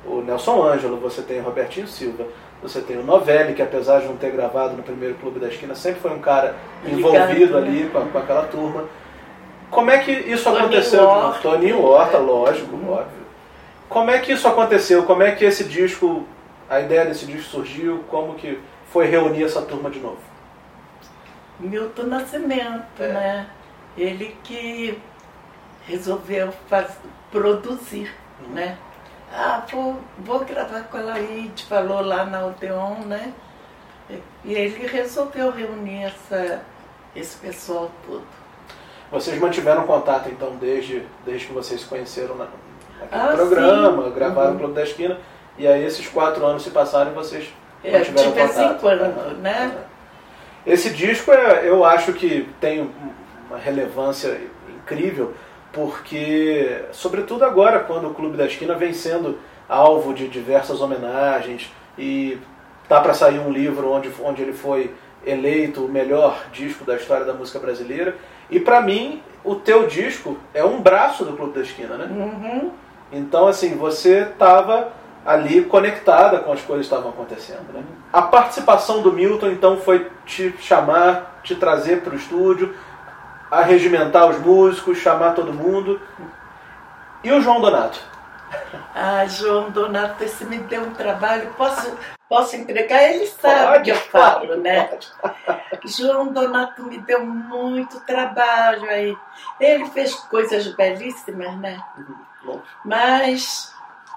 o 0.06 0.22
Nelson 0.22 0.62
Ângelo, 0.62 0.96
você 0.96 1.22
tem 1.22 1.40
o 1.40 1.42
Robertinho 1.42 1.86
Silva, 1.86 2.26
você 2.62 2.80
tem 2.80 2.98
o 2.98 3.02
Novelli, 3.02 3.54
que 3.54 3.62
apesar 3.62 4.00
de 4.00 4.06
não 4.06 4.16
ter 4.16 4.30
gravado 4.30 4.76
no 4.76 4.82
primeiro 4.82 5.14
Clube 5.16 5.40
da 5.40 5.48
Esquina, 5.48 5.74
sempre 5.74 6.00
foi 6.00 6.12
um 6.12 6.20
cara 6.20 6.54
envolvido 6.86 7.56
ali 7.56 7.90
com, 7.92 8.06
com 8.06 8.18
aquela 8.18 8.44
turma. 8.44 8.84
Como 9.70 9.90
é 9.90 9.98
que 9.98 10.10
isso 10.10 10.48
aconteceu? 10.48 11.04
Horta. 11.04 11.40
Toninho 11.40 11.82
Horta, 11.82 12.18
lógico, 12.18 12.76
óbvio. 12.88 13.19
Como 13.90 14.08
é 14.08 14.20
que 14.20 14.32
isso 14.32 14.46
aconteceu? 14.46 15.02
Como 15.02 15.20
é 15.20 15.32
que 15.32 15.44
esse 15.44 15.64
disco, 15.64 16.24
a 16.68 16.78
ideia 16.78 17.04
desse 17.04 17.26
disco 17.26 17.50
surgiu? 17.50 18.04
Como 18.08 18.36
que 18.36 18.60
foi 18.92 19.06
reunir 19.06 19.42
essa 19.42 19.60
turma 19.62 19.90
de 19.90 19.98
novo? 19.98 20.20
Milton 21.58 22.04
Nascimento, 22.04 23.02
é. 23.02 23.08
né? 23.08 23.50
Ele 23.98 24.36
que 24.44 24.96
resolveu 25.88 26.52
faz, 26.68 26.96
produzir, 27.32 28.14
uhum. 28.40 28.54
né? 28.54 28.78
Ah, 29.32 29.64
vou, 29.68 29.98
vou 30.18 30.38
gravar 30.44 30.84
com 30.84 30.96
a 30.96 31.00
Laide, 31.00 31.64
falou 31.64 32.00
lá 32.00 32.24
na 32.24 32.46
Odeon, 32.46 33.00
né? 33.06 33.32
E 34.44 34.54
ele 34.54 34.86
resolveu 34.86 35.50
reunir 35.50 36.04
essa, 36.04 36.62
esse 37.14 37.36
pessoal 37.38 37.90
todo. 38.06 38.24
Vocês 39.10 39.36
mantiveram 39.40 39.84
contato, 39.84 40.28
então, 40.28 40.54
desde, 40.56 41.04
desde 41.24 41.48
que 41.48 41.52
vocês 41.52 41.80
se 41.80 41.86
conheceram 41.88 42.36
na, 42.36 42.46
naquele 43.00 43.22
ah, 43.22 43.36
programa, 43.36 44.04
sim. 44.04 44.10
gravaram 44.12 44.50
uhum. 44.50 44.56
o 44.56 44.58
Clube 44.58 44.74
da 44.74 44.82
Esquina, 44.82 45.18
e 45.58 45.66
aí 45.66 45.84
esses 45.84 46.06
quatro 46.08 46.44
anos 46.44 46.62
se 46.62 46.70
passaram 46.70 47.10
e 47.10 47.14
vocês 47.14 47.52
é, 47.82 47.98
mantiveram 47.98 48.30
de 48.30 48.34
vez 48.34 48.50
contato. 48.52 48.74
em 48.74 48.78
quando, 48.78 49.00
uhum. 49.02 49.34
né? 49.40 49.72
Uhum. 49.74 49.90
Esse 50.72 50.90
disco, 50.90 51.32
é, 51.32 51.68
eu 51.68 51.84
acho 51.84 52.12
que 52.12 52.48
tem 52.60 52.90
uma 53.48 53.58
relevância 53.58 54.40
incrível, 54.68 55.34
porque, 55.72 56.82
sobretudo 56.92 57.44
agora, 57.44 57.80
quando 57.80 58.08
o 58.08 58.14
Clube 58.14 58.36
da 58.36 58.46
Esquina 58.46 58.74
vem 58.74 58.92
sendo 58.92 59.38
alvo 59.68 60.12
de 60.12 60.28
diversas 60.28 60.80
homenagens 60.80 61.72
e 61.96 62.38
tá 62.88 63.00
para 63.00 63.14
sair 63.14 63.38
um 63.38 63.50
livro 63.50 63.90
onde, 63.90 64.12
onde 64.20 64.42
ele 64.42 64.52
foi 64.52 64.92
eleito 65.24 65.84
o 65.84 65.88
melhor 65.88 66.44
disco 66.52 66.84
da 66.84 66.96
história 66.96 67.24
da 67.24 67.32
música 67.32 67.58
brasileira. 67.58 68.16
E 68.50 68.58
para 68.58 68.80
mim, 68.80 69.22
o 69.44 69.54
teu 69.54 69.86
disco 69.86 70.36
é 70.52 70.64
um 70.64 70.80
braço 70.80 71.24
do 71.24 71.36
Clube 71.36 71.54
da 71.54 71.60
Esquina, 71.60 71.96
né? 71.96 72.06
Uhum. 72.10 72.72
Então, 73.12 73.46
assim, 73.48 73.76
você 73.76 74.20
estava 74.20 74.92
ali 75.24 75.64
conectada 75.64 76.38
com 76.38 76.52
as 76.52 76.60
coisas 76.62 76.86
que 76.86 76.92
estavam 76.92 77.10
acontecendo. 77.10 77.72
Né? 77.72 77.82
A 78.12 78.22
participação 78.22 79.02
do 79.02 79.12
Milton, 79.12 79.48
então, 79.48 79.76
foi 79.76 80.10
te 80.24 80.54
chamar, 80.58 81.40
te 81.42 81.54
trazer 81.54 82.02
para 82.02 82.14
o 82.14 82.16
estúdio, 82.16 82.74
arregimentar 83.50 84.28
os 84.28 84.38
músicos, 84.38 84.98
chamar 84.98 85.34
todo 85.34 85.52
mundo. 85.52 86.00
E 87.22 87.30
o 87.32 87.40
João 87.40 87.60
Donato? 87.60 88.00
Ah, 88.94 89.26
João 89.26 89.70
Donato, 89.70 90.22
esse 90.24 90.44
me 90.44 90.58
deu 90.58 90.82
um 90.82 90.92
trabalho. 90.92 91.52
Posso, 91.56 91.96
posso 92.28 92.56
entregar? 92.56 93.02
Ele 93.02 93.26
sabe 93.26 93.72
pode, 93.72 93.84
que 93.84 93.90
eu 93.90 93.96
falo, 93.96 94.46
pode, 94.48 94.60
né? 94.60 94.84
Pode. 94.84 95.12
João 95.96 96.32
Donato 96.32 96.82
me 96.84 96.98
deu 96.98 97.24
muito 97.24 98.00
trabalho 98.00 98.88
aí. 98.88 99.16
Ele 99.58 99.86
fez 99.90 100.14
coisas 100.14 100.66
belíssimas, 100.74 101.56
né? 101.58 101.80
Uhum, 101.96 102.16
Mas 102.84 103.70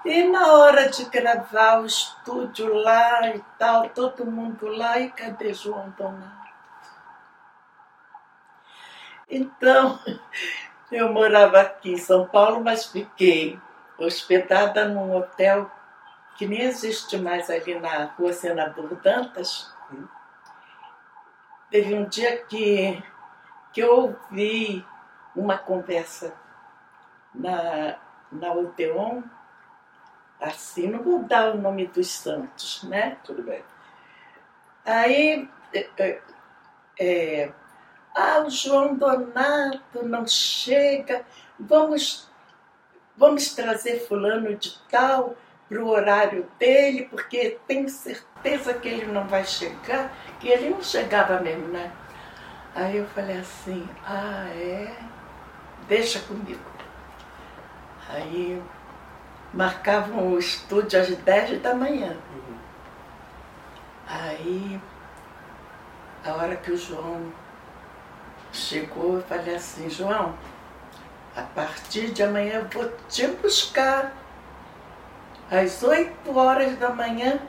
e 0.06 0.24
na 0.24 0.52
hora 0.54 0.90
de 0.90 1.06
gravar 1.06 1.82
o 1.82 1.86
estúdio 1.86 2.74
lá 2.74 3.30
e 3.30 3.40
tal, 3.58 3.90
todo 3.90 4.26
mundo 4.26 4.68
lá, 4.68 5.00
e 5.00 5.10
cadê 5.10 5.54
João 5.54 5.92
Donato? 5.92 6.44
Então, 9.30 9.98
eu 10.92 11.12
morava 11.14 11.62
aqui 11.62 11.94
em 11.94 11.98
São 11.98 12.28
Paulo, 12.28 12.62
mas 12.62 12.86
fiquei 12.86 13.58
hospedada 13.98 14.90
num 14.90 15.16
hotel 15.16 15.72
que 16.36 16.46
nem 16.46 16.64
existe 16.64 17.18
mais 17.18 17.50
ali 17.50 17.80
na 17.80 18.06
rua 18.18 18.34
Senador 18.34 18.96
Dantas. 18.96 19.72
Teve 21.70 21.96
um 21.96 22.04
dia 22.10 22.44
que, 22.44 23.02
que 23.72 23.80
eu 23.80 24.20
ouvi 24.30 24.86
uma 25.34 25.58
conversa 25.58 26.34
na, 27.34 27.96
na 28.34 28.52
Odeon 28.54 29.24
assim, 30.44 30.88
não 30.88 31.02
vou 31.02 31.24
dar 31.24 31.56
o 31.56 31.58
nome 31.58 31.88
dos 31.88 32.12
santos, 32.12 32.84
né? 32.84 33.18
Tudo 33.24 33.44
bem. 33.44 33.64
Aí, 34.86 35.50
é, 35.74 35.90
é, 35.98 36.22
é, 37.00 37.52
ah, 38.16 38.44
o 38.46 38.50
João 38.50 38.96
Donato 38.96 40.04
não 40.04 40.28
chega, 40.28 41.26
vamos, 41.58 42.30
vamos 43.16 43.56
trazer 43.56 44.06
fulano 44.06 44.54
de 44.56 44.78
tal 44.90 45.36
para 45.70 45.82
o 45.82 45.88
horário 45.88 46.46
dele, 46.60 47.08
porque 47.10 47.58
tenho 47.66 47.88
certeza 47.88 48.74
que 48.74 48.90
ele 48.90 49.06
não 49.06 49.26
vai 49.28 49.46
chegar, 49.46 50.14
que 50.40 50.50
ele 50.50 50.70
não 50.70 50.84
chegava 50.84 51.40
mesmo, 51.40 51.70
né? 51.70 51.92
Aí 52.76 52.98
eu 52.98 53.08
falei 53.08 53.38
assim, 53.38 53.88
ah 54.06 54.48
é? 54.50 54.94
Deixa 55.88 56.20
comigo. 56.22 56.73
Aí 58.10 58.62
marcavam 59.54 60.34
o 60.34 60.40
estúdio 60.40 61.00
às 61.00 61.10
10 61.10 61.62
da 61.62 61.74
manhã. 61.74 62.18
Uhum. 62.34 62.58
Aí, 64.08 64.82
a 66.26 66.34
hora 66.34 66.56
que 66.56 66.72
o 66.72 66.78
João 66.78 67.32
chegou, 68.52 69.16
eu 69.16 69.24
falei 69.24 69.56
assim, 69.56 69.90
João, 69.90 70.34
a 71.36 71.42
partir 71.42 72.12
de 72.12 72.24
amanhã 72.24 72.60
eu 72.60 72.68
vou 72.70 72.92
te 73.10 73.28
buscar. 73.28 74.14
Às 75.52 75.84
8 75.84 76.36
horas 76.36 76.78
da 76.78 76.90
manhã, 76.90 77.40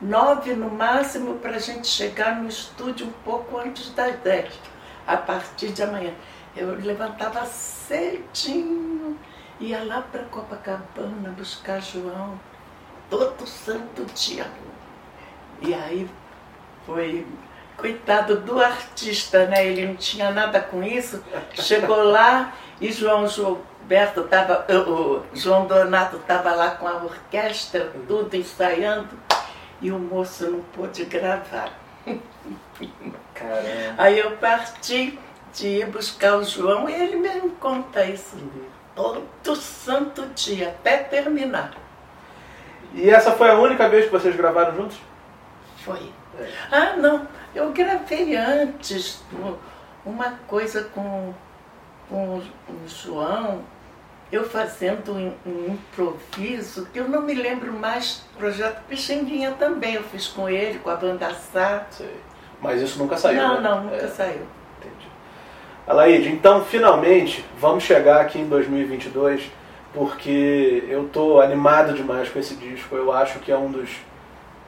9 0.00 0.54
no 0.54 0.70
máximo, 0.70 1.38
para 1.38 1.56
a 1.56 1.58
gente 1.58 1.86
chegar 1.86 2.36
no 2.36 2.48
estúdio 2.48 3.06
um 3.06 3.12
pouco 3.24 3.58
antes 3.58 3.90
das 3.90 4.16
10. 4.20 4.52
A 5.06 5.16
partir 5.16 5.68
de 5.68 5.82
amanhã. 5.82 6.12
Eu 6.54 6.74
levantava 6.74 7.46
cedinho 7.46 8.97
Ia 9.60 9.82
lá 9.84 10.02
para 10.02 10.22
Copacabana 10.24 11.30
buscar 11.36 11.80
João 11.80 12.38
todo 13.10 13.46
santo 13.46 14.04
dia. 14.14 14.46
E 15.60 15.74
aí 15.74 16.08
foi, 16.86 17.26
coitado 17.76 18.40
do 18.40 18.60
artista, 18.60 19.46
né? 19.46 19.66
Ele 19.66 19.86
não 19.86 19.96
tinha 19.96 20.30
nada 20.30 20.60
com 20.60 20.82
isso. 20.82 21.24
Chegou 21.54 22.04
lá 22.04 22.52
e 22.80 22.92
João 22.92 23.26
Gilberto 23.26 24.20
estava, 24.20 24.66
o 24.88 25.24
João 25.34 25.66
Donato 25.66 26.16
estava 26.16 26.54
lá 26.54 26.72
com 26.72 26.86
a 26.86 26.96
orquestra, 26.96 27.92
tudo 28.06 28.36
ensaiando, 28.36 29.18
e 29.80 29.90
o 29.90 29.98
moço 29.98 30.50
não 30.50 30.60
pôde 30.60 31.04
gravar. 31.06 31.72
Caramba. 33.34 33.94
Aí 33.96 34.18
eu 34.18 34.36
parti 34.36 35.18
de 35.52 35.66
ir 35.66 35.86
buscar 35.86 36.36
o 36.36 36.44
João 36.44 36.88
e 36.88 36.94
ele 36.94 37.16
mesmo 37.16 37.50
conta 37.52 38.04
isso. 38.04 38.36
Todo 39.42 39.56
santo 39.56 40.26
dia, 40.34 40.68
até 40.68 40.98
terminar. 40.98 41.72
E 42.94 43.08
essa 43.08 43.32
foi 43.32 43.50
a 43.50 43.54
única 43.58 43.88
vez 43.88 44.06
que 44.06 44.10
vocês 44.10 44.34
gravaram 44.34 44.74
juntos? 44.74 44.98
Foi. 45.84 46.10
É. 46.38 46.48
Ah, 46.70 46.96
não. 46.96 47.26
Eu 47.54 47.72
gravei 47.72 48.36
antes 48.36 49.22
uma 50.04 50.32
coisa 50.46 50.84
com, 50.94 51.32
com 52.08 52.38
o 52.38 52.42
João, 52.86 53.62
eu 54.30 54.48
fazendo 54.48 55.12
um, 55.12 55.34
um 55.46 55.72
improviso, 55.72 56.86
que 56.92 56.98
eu 56.98 57.08
não 57.08 57.22
me 57.22 57.34
lembro 57.34 57.72
mais, 57.72 58.24
projeto 58.36 58.82
Pixinguinha 58.86 59.52
também, 59.52 59.94
eu 59.94 60.02
fiz 60.04 60.28
com 60.28 60.48
ele, 60.48 60.78
com 60.78 60.90
a 60.90 60.96
banda 60.96 61.32
Sá. 61.34 61.86
Mas 62.60 62.82
isso 62.82 62.98
nunca 62.98 63.16
saiu, 63.16 63.40
Não, 63.40 63.54
né? 63.60 63.68
não, 63.68 63.84
nunca 63.84 63.96
é. 63.96 64.08
saiu. 64.08 64.46
Alaide, 65.88 66.28
então 66.28 66.62
finalmente 66.62 67.42
vamos 67.58 67.82
chegar 67.82 68.20
aqui 68.20 68.38
em 68.38 68.46
2022 68.46 69.50
porque 69.94 70.84
eu 70.86 71.06
estou 71.06 71.40
animado 71.40 71.94
demais 71.94 72.28
com 72.28 72.38
esse 72.38 72.54
disco. 72.56 72.94
Eu 72.94 73.10
acho 73.10 73.38
que 73.38 73.50
é 73.50 73.56
um 73.56 73.70
dos 73.70 73.88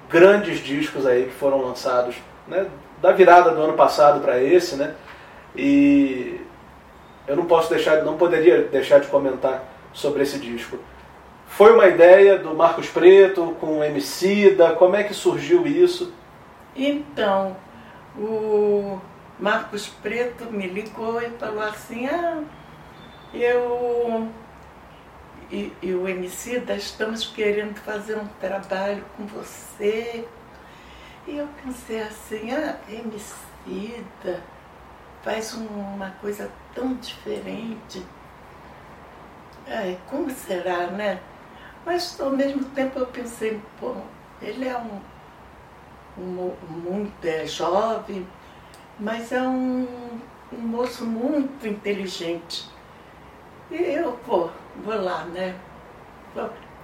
grandes 0.08 0.60
discos 0.60 1.04
aí 1.04 1.24
que 1.24 1.32
foram 1.32 1.60
lançados, 1.60 2.16
né, 2.48 2.66
da 3.02 3.12
virada 3.12 3.50
do 3.50 3.60
ano 3.60 3.74
passado 3.74 4.20
para 4.20 4.42
esse, 4.42 4.76
né? 4.76 4.94
E 5.54 6.40
eu 7.28 7.36
não 7.36 7.44
posso 7.44 7.68
deixar, 7.68 8.02
não 8.02 8.16
poderia 8.16 8.62
deixar 8.62 8.98
de 8.98 9.08
comentar 9.08 9.62
sobre 9.92 10.22
esse 10.22 10.38
disco. 10.38 10.78
Foi 11.46 11.74
uma 11.74 11.86
ideia 11.86 12.38
do 12.38 12.54
Marcos 12.54 12.88
Preto 12.88 13.54
com 13.60 13.80
o 13.80 13.84
Emicida, 13.84 14.72
como 14.72 14.96
é 14.96 15.04
que 15.04 15.12
surgiu 15.12 15.66
isso? 15.66 16.14
Então, 16.74 17.54
o 18.16 18.98
Marcos 19.40 19.88
Preto 19.88 20.52
me 20.52 20.66
ligou 20.66 21.22
e 21.22 21.30
falou 21.30 21.62
assim, 21.62 22.06
ah, 22.06 22.44
eu 23.32 24.28
e, 25.50 25.72
e 25.82 25.94
o 25.94 26.06
Emicida 26.06 26.76
estamos 26.76 27.26
querendo 27.26 27.76
fazer 27.76 28.18
um 28.18 28.26
trabalho 28.38 29.02
com 29.16 29.24
você. 29.26 30.28
E 31.26 31.36
eu 31.38 31.48
pensei 31.64 32.02
assim, 32.02 32.52
ah, 32.52 32.76
Emicida, 32.86 34.42
faz 35.22 35.54
uma 35.54 36.10
coisa 36.20 36.50
tão 36.74 36.94
diferente. 36.96 38.04
Ai, 39.66 39.98
como 40.06 40.30
será, 40.30 40.88
né? 40.88 41.18
Mas 41.86 42.20
ao 42.20 42.30
mesmo 42.30 42.64
tempo 42.66 42.98
eu 42.98 43.06
pensei, 43.06 43.58
pô, 43.78 43.94
ele 44.42 44.68
é 44.68 44.76
um, 44.76 45.00
um 46.18 46.54
muito 46.68 47.24
é 47.24 47.46
jovem, 47.46 48.26
mas 49.00 49.32
é 49.32 49.42
um, 49.42 49.86
um 50.52 50.58
moço 50.58 51.04
muito 51.04 51.66
inteligente. 51.66 52.68
E 53.70 53.76
eu, 53.76 54.12
pô, 54.26 54.50
vou 54.84 55.00
lá, 55.00 55.24
né? 55.24 55.54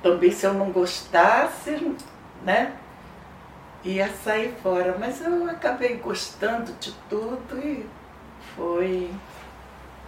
Também 0.02 0.31
se 0.31 0.46
eu 0.46 0.55
não 0.55 0.70
gostasse, 0.70 1.94
né? 2.42 2.72
Ia 3.85 4.09
sair 4.09 4.55
fora. 4.62 4.96
Mas 4.98 5.20
eu 5.20 5.48
acabei 5.50 5.96
gostando 5.96 6.72
de 6.81 6.92
tudo 7.09 7.59
e 7.59 7.87
foi. 8.55 9.11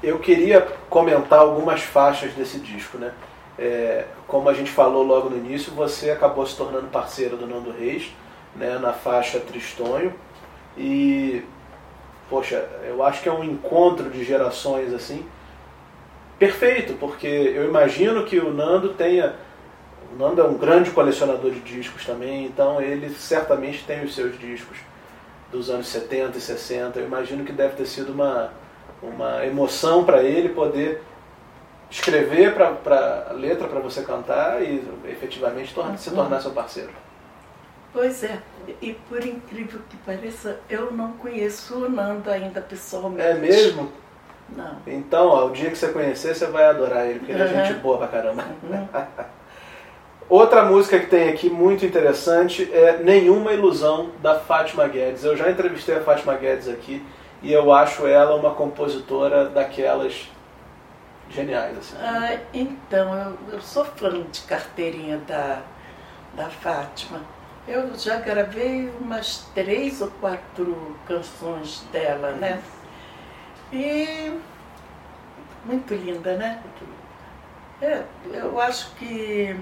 Eu 0.02 0.18
queria 0.18 0.60
comentar 0.88 1.40
algumas 1.40 1.82
faixas 1.82 2.32
desse 2.32 2.58
disco, 2.58 2.96
né? 2.98 3.12
É, 3.58 4.06
como 4.28 4.48
a 4.48 4.54
gente 4.54 4.70
falou 4.70 5.02
logo 5.02 5.28
no 5.28 5.36
início, 5.36 5.72
você 5.72 6.10
acabou 6.10 6.46
se 6.46 6.56
tornando 6.56 6.86
parceiro 6.86 7.36
do 7.36 7.46
Nando 7.46 7.72
Reis, 7.72 8.12
né, 8.54 8.78
na 8.78 8.92
faixa 8.92 9.40
Tristonho. 9.40 10.14
E, 10.76 11.42
poxa, 12.28 12.66
eu 12.86 13.02
acho 13.02 13.22
que 13.22 13.28
é 13.28 13.32
um 13.32 13.44
encontro 13.44 14.10
de 14.10 14.24
gerações 14.24 14.92
assim 14.92 15.24
perfeito, 16.38 16.94
porque 16.94 17.26
eu 17.26 17.64
imagino 17.64 18.24
que 18.24 18.38
o 18.38 18.52
Nando 18.52 18.90
tenha. 18.90 19.34
O 20.12 20.16
Nando 20.16 20.40
é 20.40 20.44
um 20.44 20.54
grande 20.54 20.90
colecionador 20.90 21.50
de 21.50 21.60
discos 21.60 22.06
também, 22.06 22.46
então 22.46 22.80
ele 22.80 23.10
certamente 23.10 23.84
tem 23.84 24.04
os 24.04 24.14
seus 24.14 24.38
discos 24.38 24.78
dos 25.50 25.68
anos 25.68 25.88
70 25.88 26.38
e 26.38 26.40
60. 26.40 26.98
Eu 26.98 27.06
imagino 27.06 27.44
que 27.44 27.52
deve 27.52 27.74
ter 27.74 27.86
sido 27.86 28.12
uma, 28.12 28.52
uma 29.02 29.44
emoção 29.44 30.04
para 30.04 30.22
ele 30.22 30.50
poder 30.50 31.02
escrever 31.90 32.54
para 32.54 33.32
letra 33.32 33.66
para 33.66 33.80
você 33.80 34.02
cantar 34.02 34.62
e 34.62 34.82
efetivamente 35.06 35.74
torna, 35.74 35.96
se 35.96 36.10
tornar 36.10 36.40
seu 36.40 36.52
parceiro. 36.52 36.90
Pois 37.98 38.22
é, 38.22 38.38
e 38.80 38.92
por 39.08 39.26
incrível 39.26 39.80
que 39.90 39.96
pareça, 39.96 40.60
eu 40.70 40.92
não 40.92 41.14
conheço 41.14 41.84
o 41.84 41.88
Nando 41.90 42.30
ainda 42.30 42.60
pessoalmente. 42.60 43.28
É 43.28 43.34
mesmo? 43.34 43.90
Não. 44.56 44.76
Então, 44.86 45.26
ó, 45.26 45.46
o 45.46 45.50
dia 45.50 45.68
que 45.68 45.76
você 45.76 45.88
conhecer, 45.88 46.32
você 46.32 46.46
vai 46.46 46.66
adorar 46.66 47.06
ele, 47.06 47.18
porque 47.18 47.32
ele 47.32 47.42
Uhum. 47.42 47.48
é 47.48 47.64
gente 47.64 47.80
boa 47.80 47.98
pra 47.98 48.06
caramba. 48.06 48.44
Uhum. 48.62 48.88
Outra 50.30 50.62
música 50.62 51.00
que 51.00 51.06
tem 51.06 51.28
aqui 51.28 51.50
muito 51.50 51.84
interessante 51.84 52.70
é 52.72 52.98
Nenhuma 52.98 53.52
Ilusão 53.52 54.12
da 54.22 54.38
Fátima 54.38 54.86
Guedes. 54.86 55.24
Eu 55.24 55.36
já 55.36 55.50
entrevistei 55.50 55.96
a 55.96 56.00
Fátima 56.00 56.34
Guedes 56.36 56.68
aqui 56.68 57.04
e 57.42 57.52
eu 57.52 57.72
acho 57.72 58.06
ela 58.06 58.36
uma 58.36 58.54
compositora 58.54 59.46
daquelas 59.46 60.30
geniais. 61.30 61.76
Assim. 61.76 61.96
Ah, 62.00 62.38
então, 62.54 63.12
eu, 63.50 63.54
eu 63.54 63.60
sou 63.60 63.84
fã 63.84 64.22
de 64.30 64.42
carteirinha 64.42 65.18
da, 65.26 65.62
da 66.34 66.48
Fátima. 66.48 67.36
Eu 67.68 67.94
já 67.98 68.16
gravei 68.16 68.90
umas 68.98 69.46
três 69.54 70.00
ou 70.00 70.10
quatro 70.22 70.96
canções 71.06 71.84
dela, 71.92 72.32
né? 72.32 72.62
E 73.70 74.32
muito 75.66 75.94
linda, 75.94 76.34
né? 76.36 76.62
É, 77.82 78.02
eu 78.32 78.58
acho 78.58 78.94
que 78.94 79.54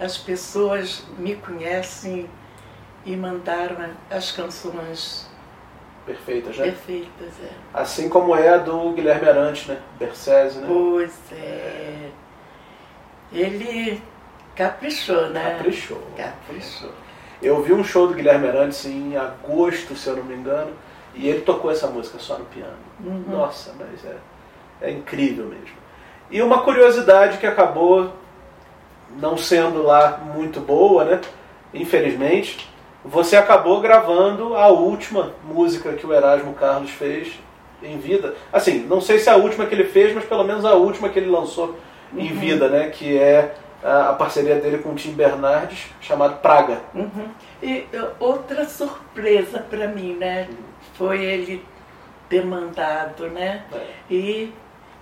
as 0.00 0.16
pessoas 0.16 1.04
me 1.18 1.36
conhecem 1.36 2.30
e 3.04 3.14
mandaram 3.14 3.90
as 4.10 4.32
canções 4.32 5.30
Perfeita 6.06 6.50
já. 6.50 6.64
perfeitas. 6.64 7.34
É. 7.44 7.50
Assim 7.74 8.08
como 8.08 8.34
é 8.34 8.48
a 8.48 8.56
do 8.56 8.92
Guilherme 8.92 9.28
Arantes, 9.28 9.66
né? 9.66 9.80
Bercese, 9.98 10.60
né? 10.60 10.66
Pois 10.66 11.14
é. 11.30 12.10
Ele 13.30 14.02
caprichou, 14.56 15.28
né? 15.28 15.56
Caprichou. 15.58 16.02
Caprichou. 16.16 17.01
Eu 17.42 17.62
vi 17.62 17.72
um 17.72 17.82
show 17.82 18.06
do 18.06 18.14
Guilherme 18.14 18.48
Arantes 18.48 18.84
em 18.86 19.16
agosto, 19.16 19.96
se 19.96 20.08
eu 20.08 20.16
não 20.16 20.24
me 20.24 20.34
engano, 20.34 20.70
e 21.14 21.28
ele 21.28 21.40
tocou 21.40 21.70
essa 21.70 21.86
música 21.88 22.18
só 22.18 22.38
no 22.38 22.44
piano. 22.46 22.76
Uhum. 23.04 23.24
Nossa, 23.28 23.74
mas 23.78 24.04
é, 24.04 24.16
é 24.80 24.90
incrível 24.90 25.46
mesmo. 25.46 25.76
E 26.30 26.40
uma 26.40 26.62
curiosidade 26.62 27.38
que 27.38 27.46
acabou 27.46 28.12
não 29.18 29.36
sendo 29.36 29.82
lá 29.82 30.20
muito 30.34 30.60
boa, 30.60 31.04
né? 31.04 31.20
Infelizmente, 31.74 32.70
você 33.04 33.36
acabou 33.36 33.80
gravando 33.80 34.54
a 34.56 34.68
última 34.68 35.32
música 35.44 35.92
que 35.92 36.06
o 36.06 36.14
Erasmo 36.14 36.54
Carlos 36.54 36.90
fez 36.90 37.32
em 37.82 37.98
vida. 37.98 38.34
Assim, 38.52 38.86
não 38.88 39.00
sei 39.00 39.18
se 39.18 39.28
é 39.28 39.32
a 39.32 39.36
última 39.36 39.66
que 39.66 39.74
ele 39.74 39.84
fez, 39.84 40.14
mas 40.14 40.24
pelo 40.24 40.44
menos 40.44 40.64
a 40.64 40.74
última 40.74 41.08
que 41.08 41.18
ele 41.18 41.28
lançou 41.30 41.76
em 42.16 42.30
Uhum. 42.30 42.38
vida, 42.38 42.68
né? 42.68 42.90
Que 42.90 43.18
é 43.18 43.54
a, 43.82 44.12
parceria 44.14 44.56
dele 44.60 44.78
com 44.78 44.90
o 44.90 44.94
Tim 44.94 45.12
Bernardes, 45.12 45.86
chamado 46.00 46.40
Praga. 46.40 46.80
Uhum. 46.94 47.28
E 47.62 47.86
uh, 47.94 48.10
outra 48.20 48.64
surpresa 48.68 49.58
para 49.60 49.88
mim, 49.88 50.14
né? 50.14 50.48
Foi 50.94 51.22
ele 51.24 51.64
ter 52.28 52.44
mandado, 52.44 53.28
né? 53.28 53.64
É. 53.72 53.86
E, 54.10 54.52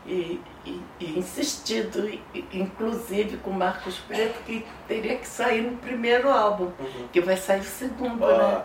e, 0.07 0.41
e- 0.65 0.81
e 1.01 1.19
insistido, 1.19 2.11
inclusive 2.53 3.37
com 3.39 3.51
Marcos 3.51 3.99
Preto, 3.99 4.41
que 4.45 4.65
teria 4.89 5.17
que 5.17 5.27
sair 5.29 5.63
no 5.63 5.77
primeiro 5.79 6.29
álbum, 6.31 6.71
Uhum. 6.79 7.09
que 7.13 7.21
vai 7.21 7.37
sair 7.37 7.61
o 7.61 7.65
segundo, 7.65 8.25
Ah. 8.25 8.39
né? 8.39 8.63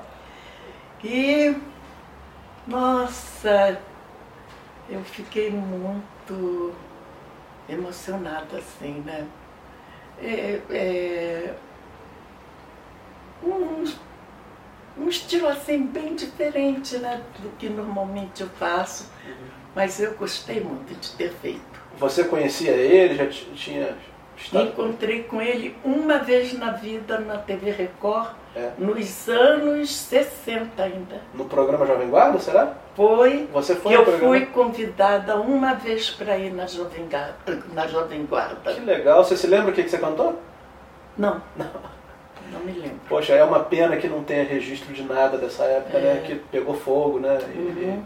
E, 1.03 1.55
nossa, 2.67 3.77
eu 4.89 5.01
fiquei 5.03 5.49
muito 5.51 6.73
emocionada, 7.69 8.57
assim, 8.57 9.03
né? 9.05 9.25
É, 10.21 10.61
é, 10.69 11.53
um, 13.43 13.83
um 14.97 15.09
estilo, 15.09 15.47
assim, 15.47 15.85
bem 15.85 16.15
diferente, 16.15 16.97
né? 16.97 17.21
Do 17.39 17.49
que 17.57 17.69
normalmente 17.69 18.41
eu 18.41 18.49
faço, 18.49 19.11
mas 19.75 19.99
eu 19.99 20.13
gostei 20.15 20.61
muito 20.61 20.93
de 20.95 21.11
ter 21.11 21.31
feito. 21.33 21.75
Você 21.97 22.23
conhecia 22.23 22.71
ele? 22.71 23.15
Já 23.15 23.27
tinha 23.27 23.97
estado? 24.37 24.65
Encontrei 24.69 25.23
com 25.23 25.41
ele 25.41 25.75
uma 25.83 26.17
vez 26.19 26.53
na 26.57 26.71
vida 26.71 27.19
na 27.19 27.37
TV 27.37 27.71
Record, 27.71 28.29
É. 28.55 28.71
nos 28.77 29.27
anos 29.29 29.93
60 29.95 30.83
ainda. 30.83 31.21
No 31.33 31.45
programa 31.45 31.85
Jovem 31.85 32.09
Guarda, 32.09 32.39
será? 32.39 32.73
Foi 32.95 33.47
Você 33.51 33.75
foi 33.75 33.93
eu 33.95 34.03
programa? 34.03 34.27
fui 34.27 34.45
convidada 34.47 35.35
uma 35.39 35.73
vez 35.73 36.09
para 36.09 36.37
ir 36.37 36.53
na 36.53 36.65
Jovem, 36.65 37.07
Ga- 37.07 37.33
na 37.73 37.85
Jovem 37.87 38.25
Guarda. 38.25 38.73
Que 38.73 38.79
legal. 38.79 39.23
Você 39.23 39.35
se 39.35 39.47
lembra 39.47 39.71
o 39.71 39.73
que 39.73 39.83
que 39.83 39.89
você 39.89 39.97
cantou? 39.97 40.39
Não, 41.17 41.41
não 42.51 42.59
me 42.59 42.73
lembro. 42.73 42.99
Poxa, 43.07 43.33
é 43.33 43.43
uma 43.43 43.61
pena 43.61 43.95
que 43.97 44.07
não 44.07 44.21
tenha 44.23 44.43
registro 44.43 44.93
de 44.93 45.01
nada 45.03 45.37
dessa 45.37 45.63
época, 45.63 45.97
né? 45.97 46.21
É. 46.23 46.27
Que 46.27 46.35
pegou 46.35 46.75
fogo, 46.75 47.19
né? 47.19 47.39
E- 47.55 47.57
Uhum. 47.57 48.03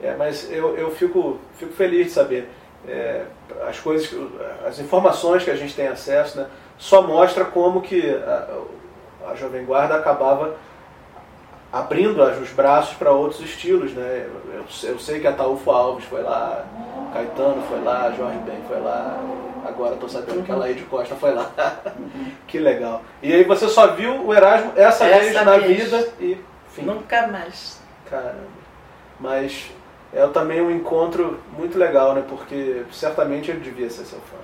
é, 0.00 0.14
mas 0.16 0.48
eu, 0.50 0.76
eu 0.76 0.90
fico, 0.92 1.38
fico 1.54 1.72
feliz 1.72 2.06
de 2.06 2.12
saber. 2.12 2.48
É, 2.86 3.24
as 3.68 3.78
coisas, 3.80 4.08
as 4.66 4.78
informações 4.78 5.42
que 5.44 5.50
a 5.50 5.56
gente 5.56 5.74
tem 5.74 5.88
acesso, 5.88 6.38
né? 6.38 6.46
Só 6.78 7.02
mostra 7.02 7.44
como 7.44 7.82
que 7.82 8.14
a, 8.14 8.48
a 9.30 9.34
Jovem 9.34 9.64
Guarda 9.64 9.96
acabava 9.96 10.54
abrindo 11.72 12.22
os 12.22 12.50
braços 12.50 12.94
para 12.96 13.10
outros 13.12 13.40
estilos, 13.40 13.92
né? 13.92 14.26
Eu, 14.54 14.64
eu- 14.90 14.98
sei 14.98 15.20
que 15.20 15.26
Ataúfo 15.26 15.70
Alves 15.70 16.04
foi 16.04 16.22
lá, 16.22 16.64
Caetano 17.12 17.62
foi 17.68 17.80
lá, 17.82 18.10
Jorge 18.16 18.38
Ben 18.38 18.62
foi 18.66 18.80
lá, 18.80 19.18
agora 19.66 19.94
estou 19.94 20.08
sabendo 20.08 20.42
que 20.44 20.52
a 20.52 20.56
Laíde 20.56 20.84
Costa 20.84 21.14
foi 21.14 21.34
lá. 21.34 21.50
que 22.46 22.58
legal. 22.58 23.02
E 23.22 23.32
aí 23.34 23.44
você 23.44 23.68
só 23.68 23.88
viu 23.88 24.24
o 24.24 24.32
Erasmo 24.32 24.72
essa, 24.76 25.04
Essa 25.04 25.20
vez 25.20 25.34
na 25.44 25.58
vez. 25.58 25.82
vida 25.82 26.08
e 26.20 26.38
enfim. 26.70 26.82
Nunca 26.86 27.26
mais. 27.26 27.80
Caramba. 28.08 28.58
Mas 29.20 29.70
é 30.12 30.26
também 30.28 30.60
um 30.60 30.70
encontro 30.70 31.38
muito 31.56 31.78
legal, 31.78 32.14
né? 32.14 32.24
Porque 32.26 32.84
certamente 32.90 33.50
ele 33.50 33.60
devia 33.60 33.90
ser 33.90 34.04
seu 34.04 34.18
fã. 34.20 34.36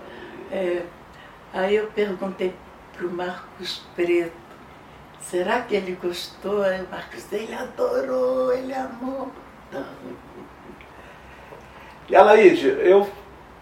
É, 0.50 0.83
aí 1.53 1.77
eu 1.77 1.87
perguntei 1.88 2.55
para 2.96 3.07
o 3.07 3.11
Marcos 3.11 3.83
Preto, 3.96 4.33
será 5.20 5.62
que 5.62 5.74
ele 5.74 5.98
gostou? 6.00 6.62
Aí 6.62 6.83
o 6.83 6.88
Marcos, 6.90 7.33
ele 7.33 7.55
adorou, 7.55 8.53
ele 8.53 8.74
amou. 8.74 9.31
Então, 9.68 9.85
E 12.09 12.14
Alaide, 12.14 12.68
eu 12.68 13.09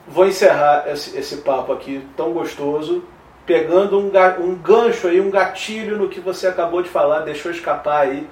vou 0.07 0.27
encerrar 0.27 0.85
esse, 0.89 1.17
esse 1.17 1.39
papo 1.39 1.73
aqui 1.73 2.07
tão 2.17 2.33
gostoso, 2.33 3.05
pegando 3.47 3.99
um, 3.99 4.11
um 4.41 4.55
gancho 4.57 5.07
aí, 5.07 5.21
um 5.21 5.31
gatilho 5.31 5.97
no 5.97 6.09
que 6.09 6.21
você 6.21 6.49
acabou 6.49 6.83
de 6.83 6.89
falar, 6.89 7.21
deixou 7.21 7.51
escapar 7.53 8.01
aí, 8.01 8.29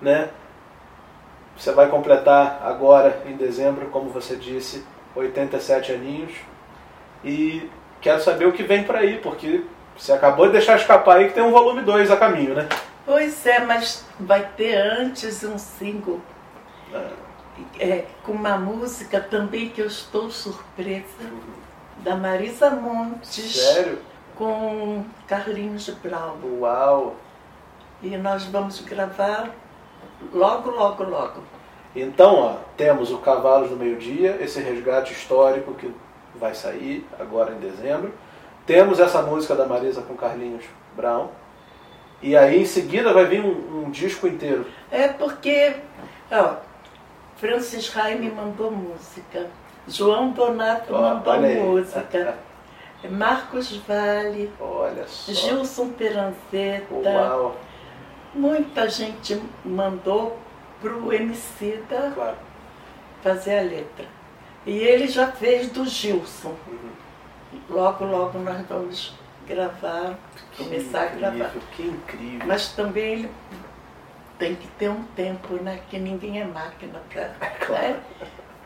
né? 0.00 0.28
Você 1.56 1.72
vai 1.72 1.88
completar 1.88 2.60
agora, 2.64 3.22
em 3.26 3.36
dezembro, 3.36 3.86
como 3.86 4.10
você 4.10 4.36
disse, 4.36 4.84
87 5.14 5.92
aninhos. 5.92 6.32
E 7.24 7.70
quero 8.00 8.20
saber 8.20 8.46
o 8.46 8.52
que 8.52 8.62
vem 8.62 8.84
por 8.84 8.96
aí, 8.96 9.18
porque 9.18 9.64
você 9.96 10.12
acabou 10.12 10.46
de 10.46 10.52
deixar 10.52 10.76
escapar 10.76 11.18
aí 11.18 11.28
que 11.28 11.34
tem 11.34 11.42
um 11.42 11.50
volume 11.50 11.82
2 11.82 12.10
a 12.10 12.16
caminho, 12.16 12.54
né? 12.54 12.68
Pois 13.04 13.46
é, 13.46 13.60
mas 13.60 14.04
vai 14.18 14.48
ter 14.56 14.74
antes 14.74 15.42
um 15.44 15.58
single. 15.58 16.20
É. 16.92 17.88
é, 17.88 18.06
com 18.22 18.32
uma 18.32 18.58
música 18.58 19.20
também 19.20 19.70
que 19.70 19.80
eu 19.80 19.86
estou 19.86 20.30
surpresa, 20.30 21.06
da 21.98 22.16
Marisa 22.16 22.70
Montes. 22.70 23.56
Sério? 23.56 23.98
Com 24.36 25.04
Carlinhos 25.26 25.88
Brau. 26.02 26.38
Uau! 26.58 27.16
E 28.02 28.16
nós 28.16 28.44
vamos 28.44 28.80
gravar 28.80 29.50
logo, 30.32 30.70
logo, 30.70 31.04
logo. 31.04 31.40
Então, 31.94 32.36
ó, 32.36 32.54
temos 32.76 33.10
o 33.10 33.18
Cavalos 33.18 33.68
do 33.68 33.76
Meio-Dia, 33.76 34.38
esse 34.40 34.60
resgate 34.60 35.12
histórico 35.12 35.74
que 35.74 35.92
vai 36.34 36.54
sair 36.54 37.06
agora 37.18 37.52
em 37.52 37.58
dezembro. 37.58 38.12
Temos 38.66 38.98
essa 38.98 39.20
música 39.22 39.54
da 39.54 39.66
Marisa 39.66 40.02
com 40.02 40.16
Carlinhos 40.16 40.64
Brown. 40.96 41.28
E 42.22 42.36
aí 42.36 42.62
em 42.62 42.64
seguida 42.64 43.12
vai 43.12 43.26
vir 43.26 43.44
um, 43.44 43.84
um 43.84 43.90
disco 43.90 44.26
inteiro. 44.26 44.64
É 44.90 45.08
porque, 45.08 45.74
ó, 46.30 46.54
Francis 47.36 47.88
Raime 47.88 48.30
mandou 48.30 48.70
música, 48.70 49.48
João 49.88 50.30
Donato 50.30 50.94
Ó, 50.94 51.14
mandou 51.14 51.40
música, 51.40 52.38
Marcos 53.10 53.76
Vale, 53.78 54.52
Olha 54.60 55.04
só. 55.08 55.32
Gilson 55.32 55.88
Peranzeta, 55.88 56.94
Uau! 56.94 57.56
Muita 58.34 58.88
gente 58.88 59.40
mandou 59.64 60.38
pro 60.80 61.12
MC 61.12 61.82
da 61.88 62.10
Claro. 62.10 62.36
fazer 63.22 63.58
a 63.58 63.62
letra. 63.62 64.06
E 64.66 64.78
ele 64.78 65.08
já 65.08 65.30
fez 65.30 65.68
do 65.70 65.84
Gilson. 65.84 66.54
Uhum. 66.66 66.90
Logo, 67.68 68.04
logo 68.04 68.38
nós 68.38 68.66
vamos 68.66 69.14
gravar, 69.46 70.18
começar 70.56 71.02
a 71.02 71.06
que 71.08 71.16
gravar. 71.16 71.36
incrível, 71.36 71.62
Que 71.76 71.82
incrível. 71.82 72.46
Mas 72.46 72.68
também 72.72 73.12
ele 73.12 73.30
tem 74.38 74.54
que 74.54 74.66
ter 74.68 74.88
um 74.88 75.02
tempo, 75.16 75.54
né? 75.54 75.80
Que 75.90 75.98
ninguém 75.98 76.40
é 76.40 76.44
máquina 76.44 77.00
para. 77.10 77.30
Claro. 77.66 77.94
Né? 77.94 78.02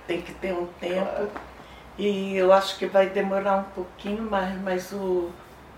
Tem 0.07 0.22
que 0.22 0.33
ter 0.35 0.52
um 0.52 0.66
tempo. 0.81 1.05
Claro. 1.05 1.31
E 1.98 2.37
eu 2.37 2.52
acho 2.52 2.79
que 2.79 2.87
vai 2.87 3.09
demorar 3.09 3.57
um 3.57 3.64
pouquinho 3.74 4.22
mais, 4.22 4.55
mas 4.62 4.92
o 4.92 5.31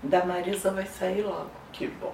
da 0.03 0.23
Marisa 0.25 0.71
vai 0.71 0.85
sair 0.85 1.21
logo. 1.23 1.49
Que 1.71 1.87
bom. 1.87 2.13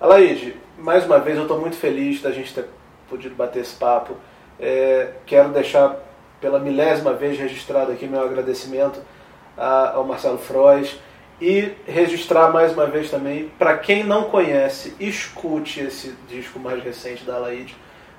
Alaide, 0.00 0.56
mais 0.78 1.04
uma 1.04 1.18
vez 1.18 1.36
eu 1.36 1.42
estou 1.42 1.60
muito 1.60 1.76
feliz 1.76 2.22
da 2.22 2.30
gente 2.30 2.54
ter 2.54 2.66
podido 3.08 3.34
bater 3.34 3.60
esse 3.62 3.74
papo. 3.74 4.14
É, 4.60 5.12
quero 5.26 5.48
deixar 5.48 5.96
pela 6.40 6.58
milésima 6.60 7.12
vez 7.14 7.36
registrado 7.38 7.90
aqui 7.90 8.06
meu 8.06 8.22
agradecimento 8.22 9.00
a- 9.56 9.92
ao 9.94 10.04
Marcelo 10.04 10.38
Frois 10.38 10.96
e 11.40 11.72
registrar 11.86 12.52
mais 12.52 12.72
uma 12.72 12.86
vez 12.86 13.10
também, 13.10 13.48
para 13.58 13.76
quem 13.76 14.04
não 14.04 14.24
conhece, 14.24 14.94
escute 15.00 15.80
esse 15.80 16.14
disco 16.28 16.60
mais 16.60 16.82
recente 16.82 17.24
da 17.24 17.34
Alaide, 17.34 17.76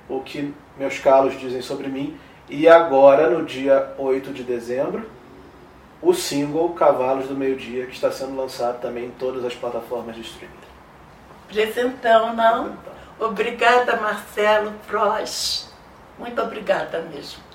o 0.08 0.20
que 0.20 0.52
meus 0.78 0.98
calos 0.98 1.38
dizem 1.38 1.62
sobre 1.62 1.88
mim. 1.88 2.18
E 2.48 2.68
agora, 2.68 3.30
no 3.30 3.44
dia 3.44 3.94
8 3.96 4.32
de 4.32 4.42
dezembro, 4.42 5.08
o 6.02 6.12
single 6.12 6.70
Cavalos 6.70 7.26
do 7.28 7.34
Meio 7.34 7.56
Dia, 7.56 7.86
que 7.86 7.94
está 7.94 8.10
sendo 8.10 8.36
lançado 8.36 8.80
também 8.80 9.06
em 9.06 9.10
todas 9.10 9.44
as 9.44 9.54
plataformas 9.54 10.14
de 10.16 10.22
streaming. 10.22 10.59
Presentão, 11.50 12.34
não? 12.34 12.78
Obrigada, 13.18 13.96
Marcelo 13.96 14.72
Frois. 14.86 15.68
Muito 16.16 16.40
obrigada 16.40 17.00
mesmo. 17.02 17.49